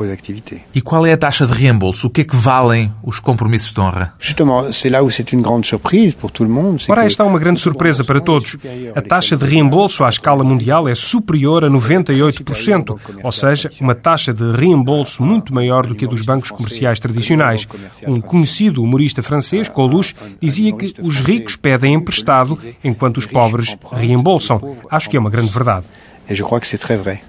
propres 0.00 0.10
activités. 0.12 0.60
E 0.74 0.80
qual 0.80 1.04
é 1.04 1.12
a 1.12 1.16
taxa 1.16 1.46
de 1.46 1.52
reembolso? 1.52 2.06
O 2.06 2.10
que 2.10 2.22
é 2.22 2.24
que 2.24 2.36
valem 2.36 2.92
os 3.02 3.20
compromissos 3.20 3.72
de 3.72 3.80
honra? 3.80 4.09
Justement, 4.18 4.72
c'est 4.72 4.90
là 4.90 5.02
où 5.02 5.10
c'est 5.10 5.32
une 5.32 5.42
grande 5.42 5.64
surprise 5.64 6.14
pour 6.14 6.30
tout 6.30 6.44
le 6.44 6.50
monde. 6.50 6.80
c'est 6.80 6.90
Ora, 6.90 7.04
esta 7.04 7.24
é 7.24 7.26
uma 7.26 7.38
grande 7.38 7.58
surpresa 7.58 8.04
para 8.04 8.20
todos. 8.20 8.56
A 8.94 9.00
taxa 9.00 9.36
de 9.36 9.44
reembolso 9.44 10.04
à 10.04 10.08
escala 10.08 10.44
mundial 10.44 10.88
é 10.88 10.94
superior 10.94 11.64
a 11.64 11.70
98%, 11.70 12.98
ou 13.22 13.32
seja, 13.32 13.70
uma 13.80 13.94
taxa 13.94 14.32
de 14.32 14.52
reembolso 14.52 15.22
muito 15.22 15.54
maior 15.54 15.86
do 15.86 15.94
que 15.94 16.04
a 16.04 16.08
dos 16.08 16.22
bancos 16.22 16.50
comerciais 16.50 17.00
tradicionais. 17.00 17.66
Um 18.06 18.20
conhecido 18.20 18.82
humorista 18.82 19.22
francês, 19.22 19.68
Coluche, 19.68 20.14
dizia 20.40 20.72
que 20.72 20.94
os 21.00 21.20
ricos 21.20 21.56
pedem 21.56 21.94
emprestado 21.94 22.58
enquanto 22.82 23.18
os 23.18 23.26
pobres 23.26 23.76
reembolsam. 23.92 24.76
Acho 24.90 25.08
que 25.08 25.16
é 25.16 25.20
uma 25.20 25.30
grande 25.30 25.50
verdade. 25.50 25.86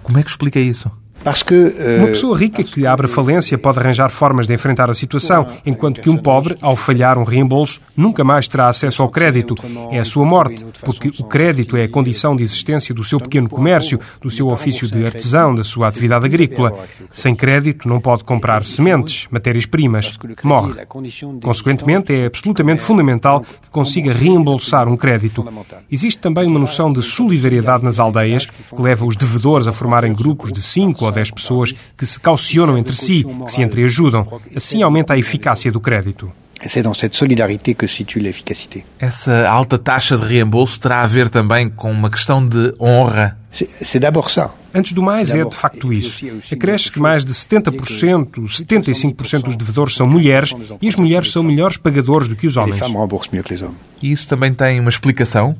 Como 0.04 0.20
é 0.20 0.24
que 0.24 0.30
explica 0.30 0.60
isso? 0.60 0.91
Euh, 1.23 1.97
Uma 1.99 2.07
pessoa 2.07 2.38
rica 2.38 2.63
que 2.63 2.86
abre 2.88 3.07
falência 3.07 3.57
pode 3.57 3.79
arranjar 3.79 4.10
formas 4.10 4.47
de 4.47 4.53
enfrentar 4.53 4.89
a 4.89 4.93
situação, 4.93 5.47
enquanto 5.65 6.01
que 6.01 6.10
um 6.10 6.17
pobre, 6.17 6.57
ao 6.62 6.75
falhar 6.75 7.17
um 7.17 7.23
reembolso, 7.23 7.79
nunca 7.95 8.23
mais 8.23 8.47
terá 8.47 8.67
acesso 8.67 9.03
ao 9.03 9.10
crédito. 9.10 9.55
É 9.91 9.99
a 9.99 10.05
sua 10.05 10.25
morte, 10.25 10.65
porque 10.84 11.10
o 11.19 11.23
crédito 11.25 11.77
é 11.77 11.84
a 11.84 11.89
condição 11.89 12.36
de 12.36 12.43
existência 12.43 12.93
do 12.95 13.03
seu 13.03 13.19
pequeno 13.19 13.47
comércio, 13.47 13.99
do 14.21 14.31
seu 14.31 14.47
ofício 14.47 14.88
de 14.88 15.05
artesão, 15.05 15.53
da 15.53 15.63
sua 15.63 15.88
atividade 15.88 16.25
agrícola. 16.25 16.73
Sem 17.12 17.36
crédito, 17.36 17.88
não 17.88 17.99
pode 17.99 18.23
comprar 18.23 18.65
sementes, 18.65 19.27
matérias-primas. 19.29 20.17
Morre. 20.43 20.73
Consequentemente, 21.43 22.13
é 22.13 22.25
absolutamente 22.25 22.81
fundamental 22.81 23.41
que 23.41 23.69
consiga 23.69 24.12
reembolsar 24.12 24.88
um 24.88 24.97
crédito. 24.97 25.45
Existe 25.91 26.19
também 26.19 26.47
uma 26.47 26.60
noção 26.60 26.91
de 26.91 27.03
solidariedade 27.03 27.84
nas 27.84 27.99
aldeias, 27.99 28.45
que 28.45 28.81
leva 28.81 29.05
os 29.05 29.15
devedores 29.15 29.67
a 29.67 29.71
formarem 29.71 30.13
grupos 30.13 30.51
de 30.51 30.62
5 30.62 31.05
ou 31.05 31.11
10 31.12 31.32
pessoas 31.32 31.74
que 31.97 32.06
se 32.06 32.19
caucionam 32.19 32.78
entre 32.78 32.95
si, 32.95 33.26
que 33.45 33.52
se 33.52 33.62
entreajudam. 33.62 34.26
Assim 34.56 34.82
aumenta 34.82 35.13
a 35.13 35.17
eficácia 35.17 35.71
do 35.71 35.80
crédito. 35.80 36.32
C'est 36.67 36.84
dans 36.84 36.93
cette 36.93 37.15
solidarité 37.15 37.74
que 37.74 37.88
se 37.88 37.95
situe 37.97 38.19
l'efficacité. 38.19 38.86
Essa 39.00 39.50
alta 39.50 39.80
taxa 39.80 40.15
de 40.15 40.26
reembolso 40.26 40.80
terá 40.80 41.02
a 41.02 41.08
ver 41.08 41.30
também 41.30 41.67
com 41.67 41.91
uma 41.91 42.10
questão 42.10 42.45
de 42.45 42.74
honra. 42.80 43.38
Antes 44.74 44.94
do 44.94 45.02
mais, 45.02 45.34
é 45.34 45.44
de 45.44 45.56
facto 45.58 45.92
isso. 45.92 46.26
Acresce 46.52 46.90
que 46.90 47.00
mais 47.00 47.26
de 47.26 47.34
70%, 47.34 48.30
75% 48.48 49.44
dos 49.44 49.56
devedores 49.58 49.96
são 49.96 50.08
mulheres 50.08 50.54
e 50.82 50.88
as 50.88 50.96
mulheres 50.96 51.32
são 51.32 51.44
melhores 51.44 51.76
pagadores 51.76 52.28
do 52.30 52.36
que 52.36 52.48
os 52.48 52.56
homens. 52.56 52.80
E 54.02 54.12
isso 54.12 54.28
também 54.28 54.52
tem 54.52 54.80
uma 54.80 54.90
explicação? 54.90 55.56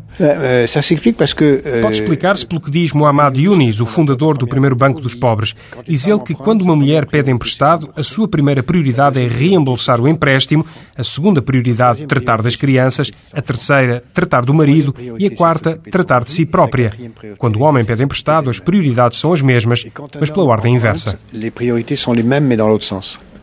Parce 1.18 1.36
que... 1.36 1.44
euh, 1.64 1.82
Pode 1.82 1.96
explicar-se 1.98 2.44
pelo 2.46 2.60
que 2.60 2.72
diz 2.72 2.92
Muhammad 2.92 3.38
Yunis, 3.38 3.80
o 3.80 3.86
fundador 3.86 4.36
do 4.36 4.48
primeiro 4.48 4.76
Banco 4.76 5.00
dos 5.00 5.14
Pobres. 5.14 5.54
Diz 5.88 6.08
ele 6.08 6.20
que 6.22 6.34
quando 6.34 6.64
uma 6.64 6.76
mulher 6.76 7.06
pede 7.06 7.30
emprestado, 7.30 7.90
a 7.96 8.02
sua 8.02 8.28
primeira 8.28 8.64
prioridade 8.64 9.20
é 9.20 9.28
reembolsar 9.28 10.02
o 10.02 10.08
empréstimo, 10.08 10.66
a 10.98 11.04
segunda 11.04 11.40
prioridade, 11.42 12.08
tratar 12.08 12.42
das 12.42 12.56
crianças, 12.56 13.12
a 13.32 13.42
terceira, 13.44 14.04
tratar 14.12 14.44
do 14.44 14.54
marido 14.56 14.96
e 15.20 15.28
a 15.28 15.32
quarta, 15.36 15.80
tratar 15.92 16.24
de 16.24 16.32
si 16.32 16.46
própria. 16.46 16.94
Quando 17.38 17.58
o 17.58 17.62
homem 17.64 17.81
pede 17.84 18.04
emprestado, 18.04 18.50
as 18.50 18.60
prioridades 18.60 19.20
são 19.20 19.34
as 19.34 19.42
mesmas, 19.42 19.86
mas 20.20 20.30
pela 20.30 20.46
ordem 20.46 20.76
inversa. 20.76 21.18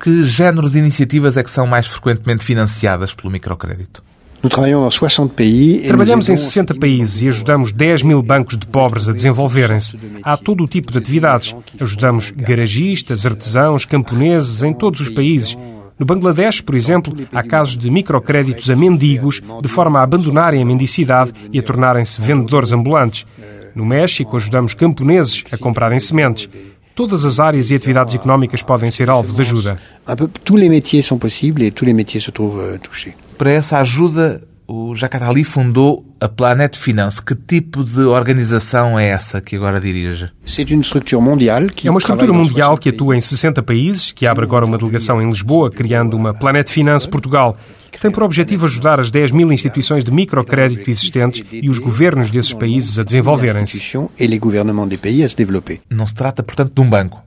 Que 0.00 0.24
género 0.24 0.70
de 0.70 0.78
iniciativas 0.78 1.36
é 1.36 1.42
que 1.42 1.50
são 1.50 1.66
mais 1.66 1.86
frequentemente 1.86 2.44
financiadas 2.44 3.12
pelo 3.12 3.30
microcrédito? 3.30 4.02
Nous 4.40 4.48
travaillons 4.48 4.82
dans 4.82 4.94
60 4.94 5.34
pays. 5.34 5.80
et 5.82 5.88
Trabalhamos 5.88 6.28
em 6.28 6.32
aidons 6.32 6.46
60 6.46 6.74
países 6.76 7.22
e 7.22 7.28
ajudamos 7.28 7.72
10 7.72 8.04
mil 8.04 8.22
bancos 8.22 8.56
de 8.56 8.66
pobres 8.66 9.08
a 9.08 9.12
desenvolverem-se. 9.12 9.98
Há 10.22 10.36
todo 10.36 10.62
o 10.62 10.68
tipo 10.68 10.92
de 10.92 10.98
atividades. 10.98 11.56
Ajudamos 11.80 12.30
garagistas, 12.30 13.26
artesãos, 13.26 13.84
camponeses 13.84 14.62
em 14.62 14.72
todos 14.72 15.00
os 15.00 15.10
países. 15.10 15.58
No 15.98 16.06
Bangladesh, 16.06 16.60
por 16.60 16.76
exemplo, 16.76 17.16
há 17.32 17.42
casos 17.42 17.76
de 17.76 17.90
microcréditos 17.90 18.70
a 18.70 18.76
mendigos, 18.76 19.42
de 19.60 19.68
forma 19.68 19.98
a 19.98 20.04
abandonarem 20.04 20.62
a 20.62 20.64
mendicidade 20.64 21.32
e 21.52 21.58
a 21.58 21.62
tornarem-se 21.62 22.20
vendedores 22.20 22.72
ambulantes. 22.72 23.26
No 23.78 23.86
México, 23.86 24.36
ajudamos 24.36 24.74
camponeses 24.74 25.44
a 25.52 25.56
comprarem 25.56 26.00
sementes. 26.00 26.48
Todas 26.96 27.24
as 27.24 27.38
áreas 27.38 27.70
e 27.70 27.76
atividades 27.76 28.12
económicas 28.12 28.60
podem 28.60 28.90
ser 28.90 29.08
alvo 29.08 29.32
de 29.32 29.40
ajuda. 29.40 29.78
Métiers 30.04 30.42
tous 30.42 30.56
les 30.56 31.94
métiers 31.94 32.24
se 32.24 32.32
trouvent 32.32 32.58
euh, 32.58 32.78
touchés. 32.78 33.14
Para 33.38 33.52
essa 33.52 33.78
ajuda, 33.78 34.42
o 34.66 34.96
Jacques 34.96 35.22
Attali 35.22 35.44
fundou 35.44 36.04
a 36.20 36.28
Planet 36.28 36.76
Finance. 36.76 37.22
Que 37.22 37.36
tipo 37.36 37.84
de 37.84 38.00
organização 38.00 38.98
é 38.98 39.10
essa 39.10 39.40
que 39.40 39.54
agora 39.54 39.80
dirige? 39.80 40.28
C'est 40.44 40.74
une 40.74 40.82
structure 40.82 41.22
mondiale 41.22 41.70
qui 41.70 41.86
É 41.86 41.90
uma 41.92 41.98
estrutura 42.00 42.32
mundial 42.32 42.70
60 42.70 42.80
que 42.80 42.88
atua 42.88 43.16
em 43.16 43.20
60 43.20 43.62
países, 43.62 44.10
que 44.10 44.26
abre 44.26 44.44
agora 44.44 44.64
uma 44.66 44.76
delegação 44.76 45.22
em 45.22 45.28
Lisboa, 45.28 45.70
criando 45.70 46.16
uma 46.16 46.34
Planet 46.34 46.68
Finance 46.68 47.08
Portugal. 47.08 47.56
Tem 48.00 48.10
por 48.10 48.22
objetivo 48.22 48.66
ajudar 48.66 49.00
as 49.00 49.10
10 49.10 49.32
mil 49.32 49.52
instituições 49.52 50.04
de 50.04 50.10
microcrédito 50.10 50.90
existentes 50.90 51.44
e 51.52 51.68
os 51.68 51.78
governos 51.78 52.30
desses 52.30 52.52
países 52.52 52.98
a 52.98 53.02
desenvolverem-se. 53.02 53.82
Não 55.90 56.06
se 56.06 56.14
trata, 56.14 56.42
portanto, 56.42 56.72
de 56.74 56.80
um 56.80 56.88
banco. 56.88 57.22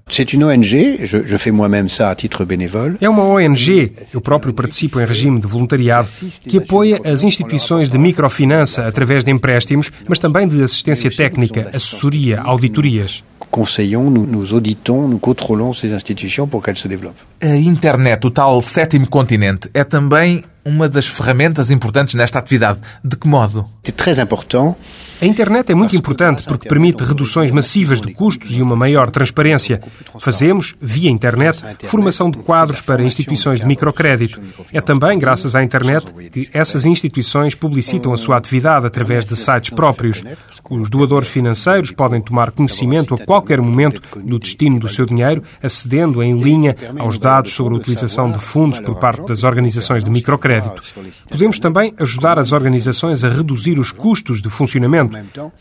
É 3.00 3.10
uma 3.10 3.24
ONG, 3.24 3.93
eu 4.13 4.21
próprio 4.21 4.54
participo 4.54 5.00
em 5.00 5.06
regime 5.06 5.39
de 5.39 5.47
voluntariado, 5.47 6.10
que 6.47 6.58
apoia 6.58 7.00
as 7.06 7.24
instituições 7.24 7.89
de 7.89 7.97
microfinança 7.97 8.86
através 8.86 9.24
de 9.24 9.32
empréstimos, 9.32 9.91
mas 10.08 10.19
também 10.19 10.47
de 10.47 10.62
assistência 10.63 11.10
técnica, 11.10 11.69
assessoria, 11.74 12.41
auditorias. 12.41 13.24
Conseillons, 13.50 14.10
nous 14.10 14.54
auditons, 14.54 15.10
nous 15.10 15.19
contrôlons 15.19 15.74
ces 15.74 15.91
institutions 15.91 16.47
pour 16.47 16.63
qu'elles 16.63 16.78
se 16.78 16.88
développent. 16.88 17.19
A 17.41 17.58
internet, 17.58 18.26
o 18.26 18.32
tal 18.32 18.62
sétimo 18.62 19.08
continente, 19.08 19.69
é 19.74 19.84
também 19.84 20.41
uma 20.63 20.88
das 20.88 21.08
ferramentas 21.08 21.69
importantes 21.71 22.13
nesta 22.15 22.39
atividade. 22.39 22.80
De 23.04 23.15
que 23.15 23.28
modo? 23.28 23.67
C'est 23.84 23.95
très 23.95 24.19
important 24.19 24.76
A 25.22 25.26
internet 25.28 25.72
é 25.72 25.76
muito 25.76 25.96
importante 25.96 26.42
porque 26.42 26.68
permite 26.68 27.04
reduções 27.04 27.52
massivas 27.52 28.02
de 28.02 28.12
custos 28.12 28.52
e 28.54 28.60
uma 28.60 28.76
maior 28.76 29.12
transparência. 29.12 29.80
Fazemos, 30.20 30.76
via 30.82 31.12
internet, 31.12 31.64
formação 31.84 32.32
de 32.32 32.40
quadros 32.40 32.82
para 32.82 33.04
instituições 33.04 33.60
de 33.60 33.68
microcrédito. 33.68 34.42
É 34.74 34.82
também 34.82 35.20
graças 35.20 35.56
à 35.56 35.64
internet 35.64 36.12
que 36.32 36.50
essas 36.52 36.88
instituições 36.88 37.54
publicitam 37.54 38.12
a 38.14 38.18
sua 38.18 38.38
atividade 38.38 38.88
através 38.88 39.24
de 39.24 39.36
sites 39.38 39.70
próprios. 39.70 40.24
Os 40.68 40.90
doadores 40.90 41.28
financeiros 41.28 41.92
podem 41.92 42.20
tomar 42.20 42.50
conhecimento 42.50 43.14
a 43.14 43.18
qualquer 43.20 43.62
momento 43.62 44.02
do 44.24 44.40
destino 44.40 44.80
do 44.80 44.88
seu 44.88 45.06
dinheiro, 45.06 45.44
acedendo 45.62 46.24
em 46.24 46.40
linha 46.40 46.76
aos 46.98 47.20
dados 47.20 47.54
sobre 47.54 47.76
a 47.76 47.78
utilização 47.78 48.32
de 48.32 48.40
fundos 48.40 48.80
por 48.80 48.96
parte 48.96 49.28
das 49.28 49.44
organizações 49.44 50.04
de 50.04 50.10
microcrédito. 50.10 50.82
Podemos 51.30 51.60
também 51.60 51.94
ajudar 52.00 52.40
as 52.40 52.52
organizações 52.52 53.24
a 53.24 53.30
reduzir 53.30 53.78
os 53.78 53.92
custos 53.92 54.42
de 54.42 54.50
funcionamento. 54.50 55.11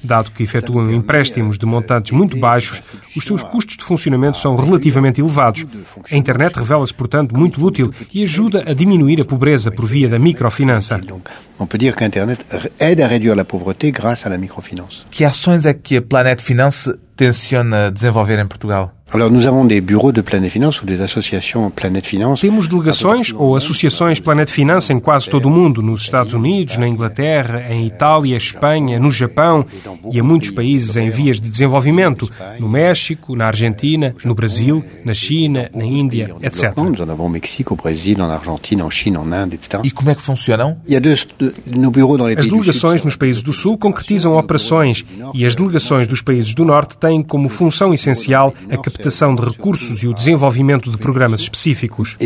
Dado 0.03 0.31
que 0.31 0.43
efetuam 0.43 0.93
empréstimos 0.93 1.59
de 1.59 1.67
montantes 1.67 2.13
muito 2.13 2.37
baixos, 2.37 2.83
os 3.17 3.25
seus 3.25 3.43
custos 3.43 3.77
de 3.77 3.85
funcionamento 3.85 4.39
são 4.39 4.57
relativamente 4.57 5.21
elevados. 5.21 5.67
A 6.11 6.17
internet 6.17 6.57
revela-se, 6.57 6.95
portanto, 6.95 7.37
muito 7.37 7.65
útil 7.65 7.93
e 8.13 8.23
ajuda 8.23 8.65
a 8.67 8.73
diminuir 8.75 9.21
a 9.21 9.25
pobreza 9.25 9.71
por 9.71 9.87
via 9.87 10.09
da 10.09 10.19
microfinança. 10.19 11.01
On 11.61 11.67
peut 11.67 11.79
dire 11.79 11.95
qu'Internet 11.95 12.45
aide 12.81 13.03
à 13.03 13.07
réduire 13.07 13.37
la 13.37 13.45
pauvreté 13.45 13.93
grâce 13.93 14.25
à 14.25 14.31
la 14.31 14.39
microfinance. 14.39 15.07
Que 15.11 15.25
ações 15.25 15.67
é 15.67 15.75
que 15.75 15.97
a 15.97 16.03
Planet 16.03 16.41
Finance 16.41 16.91
tenciona 17.17 17.91
desenvolver 17.91 18.39
em 18.39 18.47
Portugal? 18.47 18.93
Alors, 19.13 19.29
nous 19.29 19.45
avons 19.49 19.65
des 19.65 19.81
bureaux 19.81 20.13
de 20.13 20.21
Planète 20.21 20.53
Finance 20.53 20.81
ou 20.83 20.87
des 20.87 21.01
associations 21.01 21.69
Planète 21.71 22.07
Finance. 22.07 22.43
Temos 22.43 22.69
delegações 22.69 23.33
ou 23.37 23.57
associações 23.57 24.21
Planet 24.21 24.49
Finance 24.49 24.93
em 24.93 25.01
quase 25.01 25.29
todo 25.29 25.47
o 25.47 25.51
mundo, 25.51 25.83
nos 25.83 26.03
Estados 26.03 26.33
Unidos, 26.33 26.77
na 26.77 26.87
Inglaterra, 26.87 27.67
em 27.69 27.85
Itália, 27.89 28.37
Espanha, 28.37 29.01
no 29.01 29.11
Japão 29.11 29.67
e 30.13 30.21
em 30.21 30.23
muitos 30.23 30.51
países 30.51 30.95
em 30.95 31.11
vias 31.11 31.41
de 31.41 31.51
desenvolvimento, 31.51 32.31
no 32.61 32.69
México, 32.69 33.35
na 33.35 33.47
Argentina, 33.47 34.15
no 34.25 34.33
Brasil, 34.33 34.85
na 35.05 35.13
China, 35.13 35.69
na 35.75 35.85
Índia, 35.85 36.37
etc. 36.41 36.71
Nous 36.77 37.03
en 37.03 37.09
avons 37.09 37.27
au 37.27 37.29
Mexique, 37.29 37.73
au 37.73 37.77
Brésil, 37.77 38.23
en 38.23 38.31
Argentine, 38.31 38.81
en 38.83 38.91
Chine, 38.91 39.17
en 39.17 39.33
Inde, 39.33 39.55
etc. 39.55 39.81
E 39.83 39.91
como 39.91 40.11
é 40.11 40.15
que 40.15 40.23
funcionam? 40.23 40.77
Il 40.87 40.93
y 40.95 40.97
a 40.97 41.01
deux, 41.01 41.27
As 42.39 42.47
delegações 42.47 43.03
nos 43.03 43.17
países 43.17 43.43
do 43.43 43.53
Sul 43.53 43.77
concretizam 43.77 44.37
operações 44.37 45.05
e 45.35 45.45
as 45.45 45.55
delegações 45.55 46.07
dos 46.07 46.23
países 46.23 46.55
do 46.55 46.65
Norte 46.65 46.97
têm 46.97 47.23
como 47.23 47.49
função 47.49 47.93
essencial 47.93 48.55
a 48.71 48.77
captação 48.77 49.35
de 49.35 49.43
recursos 49.43 50.03
e 50.03 50.09
o 50.09 50.15
desenvolvimento 50.15 50.91
de 50.91 50.97
programas 50.97 51.43
específicos. 51.43 52.17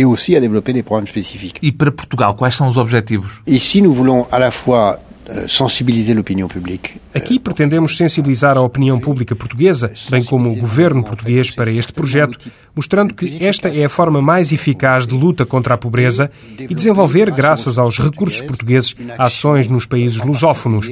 E 1.62 1.72
para 1.72 1.92
Portugal, 1.92 2.34
quais 2.34 2.54
são 2.54 2.68
os 2.68 2.76
objetivos? 2.76 3.40
Ici, 3.46 3.80
nous 3.80 3.92
voulons 3.92 4.26
à 4.30 4.38
la 4.38 4.50
fois 4.50 4.98
euh, 5.28 5.48
sensibiliser 5.48 6.14
l'opinion 6.14 6.48
publique 6.48 7.00
Aqui 7.14 7.38
pretendemos 7.38 7.96
sensibilizar 7.96 8.56
a 8.56 8.60
opinião 8.60 8.98
pública 8.98 9.37
portuguesa, 9.37 9.92
bem 10.10 10.24
como 10.24 10.50
o 10.50 10.56
governo 10.56 11.04
português, 11.04 11.48
para 11.48 11.70
este 11.70 11.92
projeto, 11.92 12.50
mostrando 12.74 13.14
que 13.14 13.44
esta 13.44 13.68
é 13.68 13.84
a 13.84 13.88
forma 13.88 14.20
mais 14.20 14.52
eficaz 14.52 15.06
de 15.06 15.14
luta 15.14 15.46
contra 15.46 15.74
a 15.74 15.78
pobreza 15.78 16.28
e 16.58 16.74
desenvolver, 16.74 17.30
graças 17.30 17.78
aos 17.78 18.00
recursos 18.00 18.40
portugueses, 18.40 18.96
ações 19.16 19.68
nos 19.68 19.87
países 19.87 20.20
lusófonos. 20.20 20.90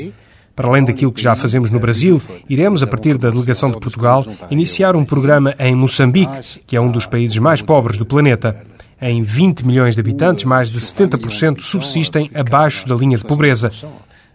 Para 0.54 0.68
além 0.68 0.84
daquilo 0.84 1.10
que 1.10 1.22
já 1.22 1.34
fazemos 1.34 1.70
no 1.70 1.80
Brasil, 1.80 2.22
iremos, 2.48 2.82
a 2.82 2.86
partir 2.86 3.18
da 3.18 3.30
delegação 3.30 3.70
de 3.70 3.80
Portugal, 3.80 4.24
iniciar 4.50 4.94
um 4.94 5.04
programa 5.04 5.56
em 5.58 5.74
Moçambique, 5.74 6.60
que 6.66 6.76
é 6.76 6.80
um 6.80 6.90
dos 6.90 7.06
países 7.06 7.38
mais 7.38 7.62
pobres 7.62 7.98
do 7.98 8.06
planeta. 8.06 8.64
Em 9.00 9.22
20 9.22 9.66
milhões 9.66 9.96
de 9.96 10.00
habitantes, 10.00 10.44
mais 10.44 10.70
de 10.70 10.78
70% 10.78 11.62
subsistem 11.62 12.30
abaixo 12.32 12.86
da 12.86 12.94
linha 12.94 13.18
de 13.18 13.24
pobreza. 13.24 13.72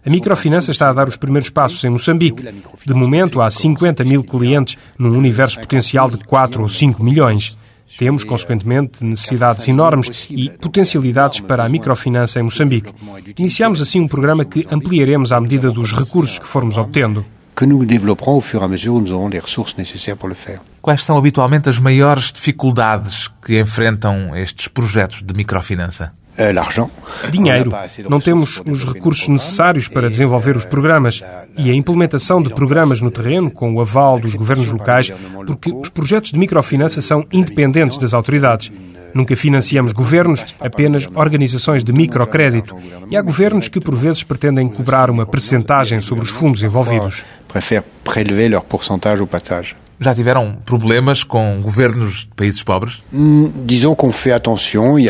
A 0.08 0.10
microfinança 0.10 0.70
está 0.70 0.88
a 0.88 0.92
dar 0.94 1.06
os 1.06 1.16
primeiros 1.16 1.50
passos 1.50 1.84
em 1.84 1.90
Moçambique. 1.90 2.42
De 2.82 2.94
momento, 2.94 3.42
há 3.42 3.50
50 3.50 4.02
mil 4.04 4.24
clientes 4.24 4.78
num 4.98 5.14
universo 5.14 5.60
potencial 5.60 6.08
de 6.08 6.16
4 6.24 6.62
ou 6.62 6.66
5 6.66 7.04
milhões. 7.04 7.58
Temos, 7.98 8.24
consequentemente, 8.24 9.04
necessidades 9.04 9.68
enormes 9.68 10.26
e 10.30 10.48
potencialidades 10.48 11.40
para 11.40 11.62
a 11.62 11.68
microfinança 11.68 12.40
em 12.40 12.42
Moçambique. 12.42 12.90
Iniciamos 13.36 13.82
assim 13.82 14.00
um 14.00 14.08
programa 14.08 14.46
que 14.46 14.66
ampliaremos 14.70 15.30
à 15.30 15.38
medida 15.38 15.70
dos 15.70 15.92
recursos 15.92 16.38
que 16.38 16.46
formos 16.46 16.78
obtendo. 16.78 17.22
que 17.54 17.66
nous 17.66 17.84
développerons 17.84 18.36
au 18.36 18.40
fur 18.40 18.62
et 18.62 18.64
à 18.64 18.68
mesure 18.68 18.94
où 18.94 19.00
nous 19.00 19.10
aurons 19.10 19.28
les 19.28 19.40
ressources 19.40 19.76
nécessaires 19.76 20.16
pour 20.16 20.28
le 20.28 20.36
faire. 20.36 20.60
Quais 20.80 21.02
são 21.02 21.18
habitualmente 21.18 21.68
as 21.68 21.80
maiores 21.80 22.32
dificuldades 22.32 23.28
que 23.44 23.58
enfrentam 23.60 24.34
estes 24.36 24.68
projetos 24.68 25.24
de 25.24 25.34
microfinança? 25.34 26.12
Euh. 26.38 27.30
Dinheiro. 27.30 27.72
Não 28.08 28.20
temos 28.20 28.62
os 28.64 28.84
recursos 28.84 29.26
necessários 29.28 29.88
para 29.88 30.08
desenvolver 30.08 30.56
os 30.56 30.64
programas 30.64 31.22
e 31.56 31.70
a 31.70 31.74
implementação 31.74 32.40
de 32.40 32.50
programas 32.50 33.00
no 33.00 33.10
terreno, 33.10 33.50
com 33.50 33.74
o 33.74 33.80
aval 33.80 34.18
dos 34.20 34.34
governos 34.34 34.70
locais, 34.70 35.12
porque 35.46 35.72
os 35.72 35.88
projetos 35.88 36.30
de 36.30 36.38
microfinança 36.38 37.00
são 37.00 37.26
independentes 37.32 37.98
das 37.98 38.14
autoridades. 38.14 38.70
Nunca 39.14 39.34
financiamos 39.34 39.92
governos, 39.92 40.44
apenas 40.60 41.08
organizações 41.14 41.82
de 41.82 41.92
microcrédito. 41.92 42.76
E 43.10 43.16
há 43.16 43.22
governos 43.22 43.66
que, 43.66 43.80
por 43.80 43.94
vezes, 43.94 44.22
pretendem 44.22 44.68
cobrar 44.68 45.10
uma 45.10 45.26
percentagem 45.26 46.00
sobre 46.00 46.24
os 46.24 46.30
fundos 46.30 46.62
envolvidos. 46.62 47.24
Préfèrent 47.48 47.84
prélever 48.04 48.50
leur 48.50 48.62
pourcentage 48.62 49.22
au 49.22 49.26
passage. 49.26 49.74
Já 50.00 50.14
tiveram 50.14 50.56
problemas 50.64 51.24
com 51.24 51.60
governos 51.60 52.20
de 52.20 52.28
países 52.36 52.62
pobres? 52.62 53.02
Hum, 53.12 53.50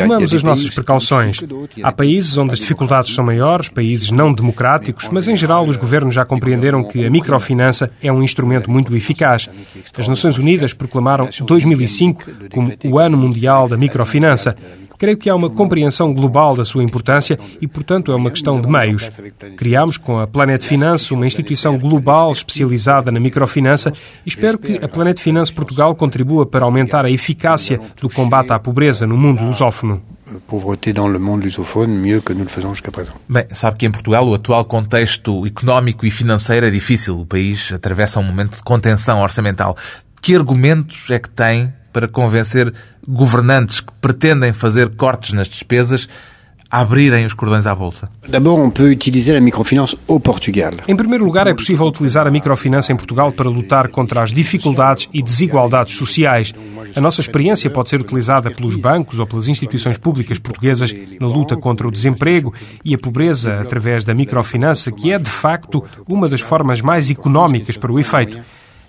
Tomamos 0.07 0.33
as 0.33 0.41
nossas 0.43 0.69
precauções. 0.71 1.39
Há 1.83 1.91
países 1.91 2.37
onde 2.37 2.53
as 2.53 2.59
dificuldades 2.59 3.13
são 3.13 3.23
maiores, 3.23 3.69
países 3.69 4.09
não 4.09 4.33
democráticos, 4.33 5.07
mas 5.11 5.27
em 5.27 5.35
geral 5.35 5.67
os 5.67 5.77
governos 5.77 6.15
já 6.15 6.25
compreenderam 6.25 6.83
que 6.83 7.05
a 7.05 7.09
microfinança 7.09 7.91
é 8.01 8.11
um 8.11 8.23
instrumento 8.23 8.71
muito 8.71 8.95
eficaz. 8.95 9.47
As 9.97 10.07
Nações 10.07 10.37
Unidas 10.39 10.73
proclamaram 10.73 11.29
2005 11.45 12.23
como 12.51 12.73
o 12.83 12.97
Ano 12.97 13.17
Mundial 13.17 13.67
da 13.69 13.77
Microfinança. 13.77 14.55
Creio 14.99 15.17
que 15.17 15.29
há 15.29 15.35
uma 15.35 15.49
compreensão 15.49 16.13
global 16.13 16.57
da 16.57 16.65
sua 16.65 16.83
importância 16.83 17.39
e, 17.61 17.65
portanto, 17.65 18.11
é 18.11 18.15
uma 18.15 18.29
questão 18.29 18.59
de 18.59 18.67
meios. 18.67 19.09
Criámos 19.55 19.95
com 19.97 20.19
a 20.19 20.27
Planet 20.27 20.61
Finance 20.61 21.13
uma 21.13 21.25
instituição 21.25 21.77
global 21.79 22.33
especializada 22.33 23.09
na 23.09 23.19
microfinança 23.19 23.93
e 24.25 24.29
espero 24.29 24.57
que 24.59 24.77
a 24.83 24.89
Planet 24.89 25.17
Finance 25.17 25.53
Portugal 25.53 25.95
contribua 25.95 26.45
para 26.45 26.65
aumentar 26.65 27.05
a 27.05 27.09
eficácia 27.09 27.79
do 28.01 28.09
combate 28.09 28.51
à 28.51 28.59
pobreza 28.59 29.07
no 29.07 29.15
mundo 29.17 29.41
lusófono 29.41 30.03
pauvreté 30.47 30.93
dans 30.93 31.07
le 31.07 31.17
monde 31.17 31.43
lusophone 31.43 31.89
mieux 31.89 32.21
que 32.21 32.33
nous 32.33 32.43
le 32.43 32.49
faisons 32.49 32.73
jusqu'à 32.73 32.91
présent. 32.91 33.13
Bem, 33.27 33.45
sabe 33.51 33.77
que 33.77 33.85
em 33.87 33.91
Portugal 33.91 34.27
o 34.27 34.33
atual 34.35 34.65
contexto 34.65 35.45
económico 35.47 36.05
e 36.05 36.11
financeiro 36.11 36.67
é 36.67 36.69
difícil. 36.69 37.19
O 37.19 37.25
país 37.25 37.71
atravessa 37.73 38.19
um 38.19 38.23
momento 38.23 38.57
de 38.57 38.63
contenção 38.63 39.21
orçamental. 39.21 39.75
Que 40.21 40.35
argumentos 40.35 41.09
é 41.09 41.17
que 41.17 41.29
tem 41.29 41.73
para 41.99 42.07
convencer 42.07 42.73
governantes 43.05 43.81
que 43.81 43.91
pretendem 43.99 44.53
fazer 44.53 44.95
cortes 44.95 45.33
nas 45.33 45.49
despesas 45.49 46.07
a 46.71 46.79
abrirem 46.79 47.25
os 47.25 47.33
cordões 47.33 47.65
à 47.65 47.75
bolsa? 47.75 48.09
Em 50.87 50.95
primeiro 50.95 51.25
lugar, 51.25 51.47
é 51.47 51.53
possível 51.53 51.85
utilizar 51.87 52.25
a 52.25 52.31
microfinança 52.31 52.93
em 52.93 52.95
Portugal 52.95 53.33
para 53.33 53.49
lutar 53.49 53.89
contra 53.89 54.21
as 54.21 54.31
dificuldades 54.31 55.09
e 55.11 55.21
desigualdades 55.21 55.95
sociais. 55.95 56.53
A 56.95 57.01
nossa 57.01 57.19
experiência 57.19 57.69
pode 57.69 57.89
ser 57.89 57.99
utilizada 57.99 58.49
pelos 58.49 58.77
bancos 58.77 59.19
ou 59.19 59.27
pelas 59.27 59.49
instituições 59.49 59.97
públicas 59.97 60.39
portuguesas 60.39 60.95
na 61.19 61.27
luta 61.27 61.57
contra 61.57 61.85
o 61.85 61.91
desemprego 61.91 62.53
e 62.85 62.93
a 62.93 62.97
pobreza 62.97 63.59
através 63.59 64.05
da 64.05 64.13
microfinança, 64.13 64.89
que 64.89 65.11
é 65.11 65.19
de 65.19 65.29
facto 65.29 65.83
uma 66.07 66.29
das 66.29 66.39
formas 66.39 66.79
mais 66.79 67.09
económicas 67.09 67.75
para 67.75 67.91
o 67.91 67.99
efeito. 67.99 68.39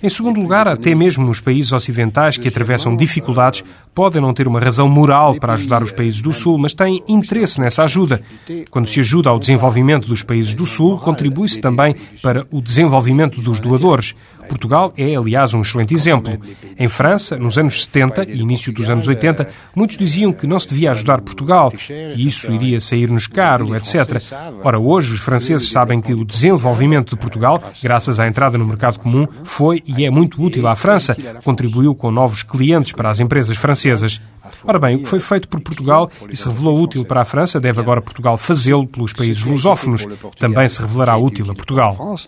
Em 0.03 0.09
segundo 0.09 0.41
lugar, 0.41 0.67
até 0.67 0.95
mesmo 0.95 1.27
nos 1.27 1.43
países 1.43 1.73
ocidentais 1.73 2.39
que 2.39 2.49
atravessam 2.49 2.97
dificuldades, 2.97 3.63
podem 3.95 4.23
não 4.23 4.33
ter 4.33 4.49
uma 4.49 4.59
razão 4.59 4.89
moral 4.89 5.35
para 5.35 5.53
ajudar 5.53 5.83
os 5.83 5.93
países 5.93 6.23
do 6.23 6.33
Sul, 6.33 6.57
mas 6.57 6.73
têm 6.73 7.03
interesse 7.07 7.61
nessa 7.61 7.85
ajuda. 7.85 8.23
Quando 8.71 8.87
se 8.87 8.99
ajuda 9.01 9.29
ao 9.29 9.39
desenvolvimento 9.39 10.09
dos 10.09 10.23
países 10.23 10.55
do 10.55 10.65
Sul, 10.65 10.97
contribui-se 10.97 11.61
também 11.61 11.95
para 12.23 12.47
o 12.51 12.63
desenvolvimento 12.63 13.43
dos 13.43 13.61
doadores. 13.61 14.15
Portugal 14.51 14.93
é, 14.97 15.15
aliás, 15.15 15.55
um 15.55 15.61
excelente 15.61 15.95
exemplo. 15.95 16.37
Em 16.77 16.89
França, 16.89 17.37
nos 17.37 17.57
anos 17.57 17.85
70 17.85 18.25
e 18.25 18.41
início 18.41 18.73
dos 18.73 18.91
anos 18.91 19.07
80, 19.07 19.49
muitos 19.77 19.97
diziam 19.97 20.33
que 20.33 20.45
não 20.45 20.59
se 20.59 20.69
devia 20.69 20.91
ajudar 20.91 21.21
Portugal, 21.21 21.71
que 21.71 22.27
isso 22.27 22.51
iria 22.51 22.81
sair-nos 22.81 23.29
caro, 23.29 23.77
etc. 23.77 24.21
Ora, 24.65 24.81
hoje, 24.81 25.15
os 25.15 25.21
franceses 25.21 25.71
sabem 25.71 26.01
que 26.01 26.13
o 26.13 26.25
desenvolvimento 26.25 27.11
de 27.11 27.17
Portugal, 27.17 27.63
graças 27.81 28.19
à 28.19 28.27
entrada 28.27 28.59
no 28.59 28.67
mercado 28.67 28.99
comum, 28.99 29.29
foi 29.45 29.85
e 29.87 30.05
é 30.05 30.11
muito 30.11 30.43
útil 30.43 30.67
à 30.67 30.75
França, 30.75 31.17
contribuiu 31.45 31.95
com 31.95 32.11
novos 32.11 32.43
clientes 32.43 32.93
para 32.93 33.09
as 33.09 33.21
empresas 33.21 33.57
francesas. 33.57 34.21
Ora 34.65 34.79
bem, 34.79 34.97
o 34.97 34.99
que 35.01 35.07
foi 35.07 35.21
feito 35.21 35.49
por 35.49 35.61
Portugal 35.61 36.11
e 36.29 36.37
se 36.37 36.47
revelou 36.47 36.81
útil 36.83 37.05
para 37.05 37.21
a 37.21 37.25
França, 37.25 37.61
deve 37.61 37.81
agora 37.81 38.03
Portugal 38.03 38.37
fazê-lo 38.37 38.87
pelos 38.87 39.13
países 39.13 39.45
lusófonos. 39.45 40.07
Também 40.39 40.69
se 40.69 40.81
revelará 40.81 41.17
útil 41.17 41.51
a 41.51 41.55
Portugal. 41.55 42.19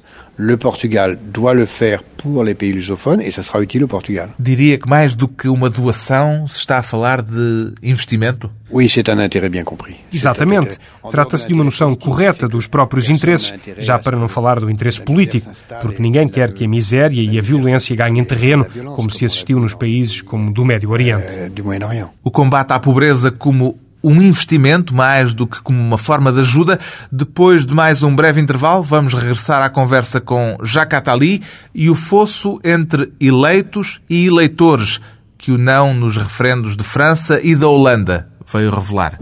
Le 0.44 0.57
Portugal 0.57 1.16
doit 1.33 1.55
le 1.55 1.66
faire 1.66 2.02
pour 2.02 2.42
les 2.42 2.55
pays 2.55 2.72
lusophones 2.72 3.20
et 3.20 3.31
ça 3.31 3.44
sera 3.44 3.62
utile 3.62 3.85
au 3.85 3.87
Portugal. 3.87 4.31
Diria 4.40 4.76
que 4.76 4.88
mais 4.88 5.14
do 5.14 5.28
que 5.28 5.46
uma 5.48 5.70
doação 5.70 6.48
se 6.48 6.59
está 6.59 6.78
a 6.78 6.83
falar 6.83 7.22
de 7.22 7.72
investimento? 7.81 8.50
Oui, 8.68 8.88
c'est 8.88 9.09
un 9.09 9.20
intérêt 9.20 9.48
bien 9.48 9.62
compris. 9.62 9.94
Exatamente. 10.12 10.78
Trata-se 11.11 11.46
de 11.46 11.55
uma 11.55 11.62
noção 11.62 11.94
correta 11.94 12.48
dos 12.48 12.66
próprios 12.66 13.09
interesses, 13.09 13.55
já 13.78 14.00
para 14.00 14.16
não 14.16 14.26
falar 14.26 14.59
do 14.59 14.68
interesse 14.68 15.00
político, 15.00 15.48
porque 15.81 16.02
ninguém 16.02 16.26
quer 16.26 16.52
que 16.52 16.64
a 16.64 16.68
miséria 16.68 17.22
e 17.22 17.38
a 17.38 17.42
violência 17.42 17.94
ganhem 17.94 18.24
terreno, 18.24 18.64
como 18.96 19.11
se 19.11 19.24
assistiu 19.24 19.61
nos 19.61 19.74
países 19.74 20.22
como 20.22 20.52
do 20.52 20.64
Médio 20.64 20.90
Oriente. 20.90 21.33
Euh, 21.35 22.07
o 22.24 22.31
combate 22.33 22.72
à 22.72 22.81
pobreza 22.81 23.31
como 23.31 23.78
um 24.02 24.20
investimento 24.20 24.94
mais 24.94 25.32
do 25.32 25.46
que 25.46 25.60
como 25.62 25.80
uma 25.80 25.98
forma 25.98 26.32
de 26.32 26.40
ajuda. 26.40 26.78
Depois 27.10 27.64
de 27.64 27.74
mais 27.74 28.02
um 28.02 28.14
breve 28.14 28.40
intervalo, 28.40 28.82
vamos 28.82 29.14
regressar 29.14 29.62
à 29.62 29.70
conversa 29.70 30.20
com 30.20 30.56
Jacques 30.62 30.98
Attali 30.98 31.42
e 31.74 31.88
o 31.88 31.94
fosso 31.94 32.60
entre 32.64 33.12
eleitos 33.20 34.00
e 34.08 34.26
eleitores 34.26 35.00
que 35.38 35.50
o 35.50 35.58
não 35.58 35.92
nos 35.92 36.16
referendos 36.16 36.76
de 36.76 36.84
França 36.84 37.40
e 37.42 37.56
da 37.56 37.68
Holanda 37.68 38.28
veio 38.52 38.70
revelar. 38.70 39.18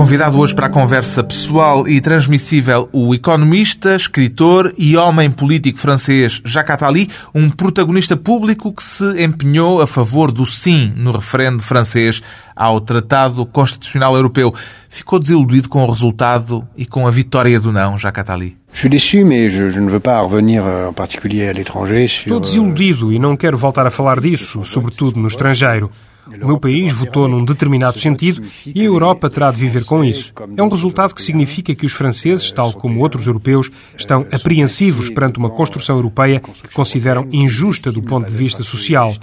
Convidado 0.00 0.38
hoje 0.38 0.54
para 0.54 0.66
a 0.66 0.70
conversa 0.70 1.22
pessoal 1.22 1.86
e 1.86 2.00
transmissível 2.00 2.88
o 2.90 3.14
economista, 3.14 3.94
escritor 3.94 4.72
e 4.78 4.96
homem 4.96 5.30
político 5.30 5.78
francês 5.78 6.40
Jacques 6.42 6.72
Attali, 6.72 7.06
um 7.34 7.50
protagonista 7.50 8.16
público 8.16 8.72
que 8.72 8.82
se 8.82 9.22
empenhou 9.22 9.82
a 9.82 9.86
favor 9.86 10.32
do 10.32 10.46
sim 10.46 10.90
no 10.96 11.12
referendo 11.12 11.62
francês 11.62 12.22
ao 12.56 12.80
Tratado 12.80 13.44
Constitucional 13.44 14.16
Europeu. 14.16 14.54
Ficou 14.88 15.18
desiludido 15.18 15.68
com 15.68 15.84
o 15.84 15.90
resultado 15.90 16.66
e 16.74 16.86
com 16.86 17.06
a 17.06 17.10
vitória 17.10 17.60
do 17.60 17.70
não, 17.70 17.98
Jacques 17.98 18.20
Attali? 18.20 18.56
Estou 22.20 22.40
desiludido 22.40 23.12
e 23.12 23.18
não 23.18 23.36
quero 23.36 23.58
voltar 23.58 23.86
a 23.86 23.90
falar 23.90 24.18
disso, 24.18 24.64
sobretudo 24.64 25.20
no 25.20 25.28
estrangeiro. 25.28 25.90
O 26.42 26.46
meu 26.46 26.58
país 26.58 26.92
votou 26.92 27.28
num 27.28 27.44
determinado 27.44 27.98
sentido 27.98 28.42
e 28.66 28.80
a 28.80 28.84
Europa 28.84 29.28
terá 29.28 29.50
de 29.50 29.58
viver 29.58 29.84
com 29.84 30.04
isso. 30.04 30.32
É 30.56 30.62
um 30.62 30.68
resultado 30.68 31.14
que 31.14 31.22
significa 31.22 31.74
que 31.74 31.86
os 31.86 31.92
franceses, 31.92 32.52
tal 32.52 32.72
como 32.72 33.00
outros 33.00 33.26
europeus, 33.26 33.70
estão 33.98 34.26
apreensivos 34.32 35.10
perante 35.10 35.38
uma 35.38 35.50
construção 35.50 35.96
europeia 35.96 36.40
que 36.40 36.72
consideram 36.72 37.26
injusta 37.32 37.90
do 37.90 38.02
ponto 38.02 38.28
de 38.30 38.36
vista 38.36 38.62
social. 38.62 39.14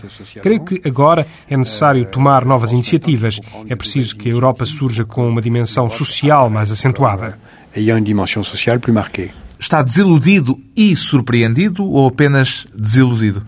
Creio 0.41 0.63
que 0.63 0.81
agora 0.87 1.27
é 1.49 1.55
necessário 1.55 2.05
tomar 2.05 2.45
novas 2.45 2.71
iniciativas. 2.71 3.39
É 3.67 3.75
preciso 3.75 4.15
que 4.15 4.29
a 4.29 4.31
Europa 4.31 4.65
surja 4.65 5.05
com 5.05 5.27
uma 5.27 5.41
dimensão 5.41 5.89
social 5.89 6.49
mais 6.49 6.71
acentuada. 6.71 7.37
E 7.75 7.91
uma 7.91 8.01
dimensão 8.01 8.43
social 8.43 8.79
mais 8.87 8.93
marcada. 8.93 9.46
Está 9.59 9.81
desiludido 9.81 10.59
e 10.75 10.95
surpreendido 10.95 11.83
ou 11.83 12.07
apenas 12.07 12.67
desiludido? 12.75 13.43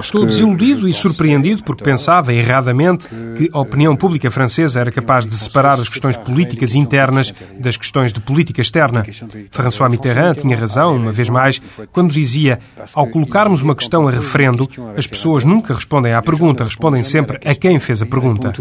Estou 0.00 0.26
desiludido 0.26 0.86
e 0.86 0.92
surpreendido 0.92 1.64
porque 1.64 1.82
pensava 1.82 2.34
erradamente 2.34 3.08
que 3.36 3.48
a 3.52 3.60
opinião 3.60 3.96
pública 3.96 4.30
francesa 4.30 4.80
era 4.80 4.92
capaz 4.92 5.26
de 5.26 5.34
separar 5.34 5.80
as 5.80 5.88
questões 5.88 6.16
políticas 6.16 6.74
internas 6.74 7.32
das 7.58 7.76
questões 7.76 8.12
de 8.12 8.20
política 8.20 8.60
externa. 8.60 9.04
François 9.50 9.90
Mitterrand 9.90 10.34
tinha 10.34 10.56
razão, 10.56 10.96
uma 10.96 11.12
vez 11.12 11.30
mais, 11.30 11.60
quando 11.90 12.12
dizia: 12.12 12.58
ao 12.92 13.06
colocarmos 13.06 13.62
uma 13.62 13.74
questão 13.74 14.06
a 14.06 14.10
referendo, 14.10 14.68
as 14.96 15.06
pessoas 15.06 15.44
nunca 15.44 15.72
respondem 15.72 16.12
à 16.12 16.20
pergunta, 16.20 16.64
respondem 16.64 17.02
sempre 17.02 17.38
a 17.44 17.54
quem 17.54 17.78
fez 17.78 18.02
a 18.02 18.06
pergunta. 18.06 18.52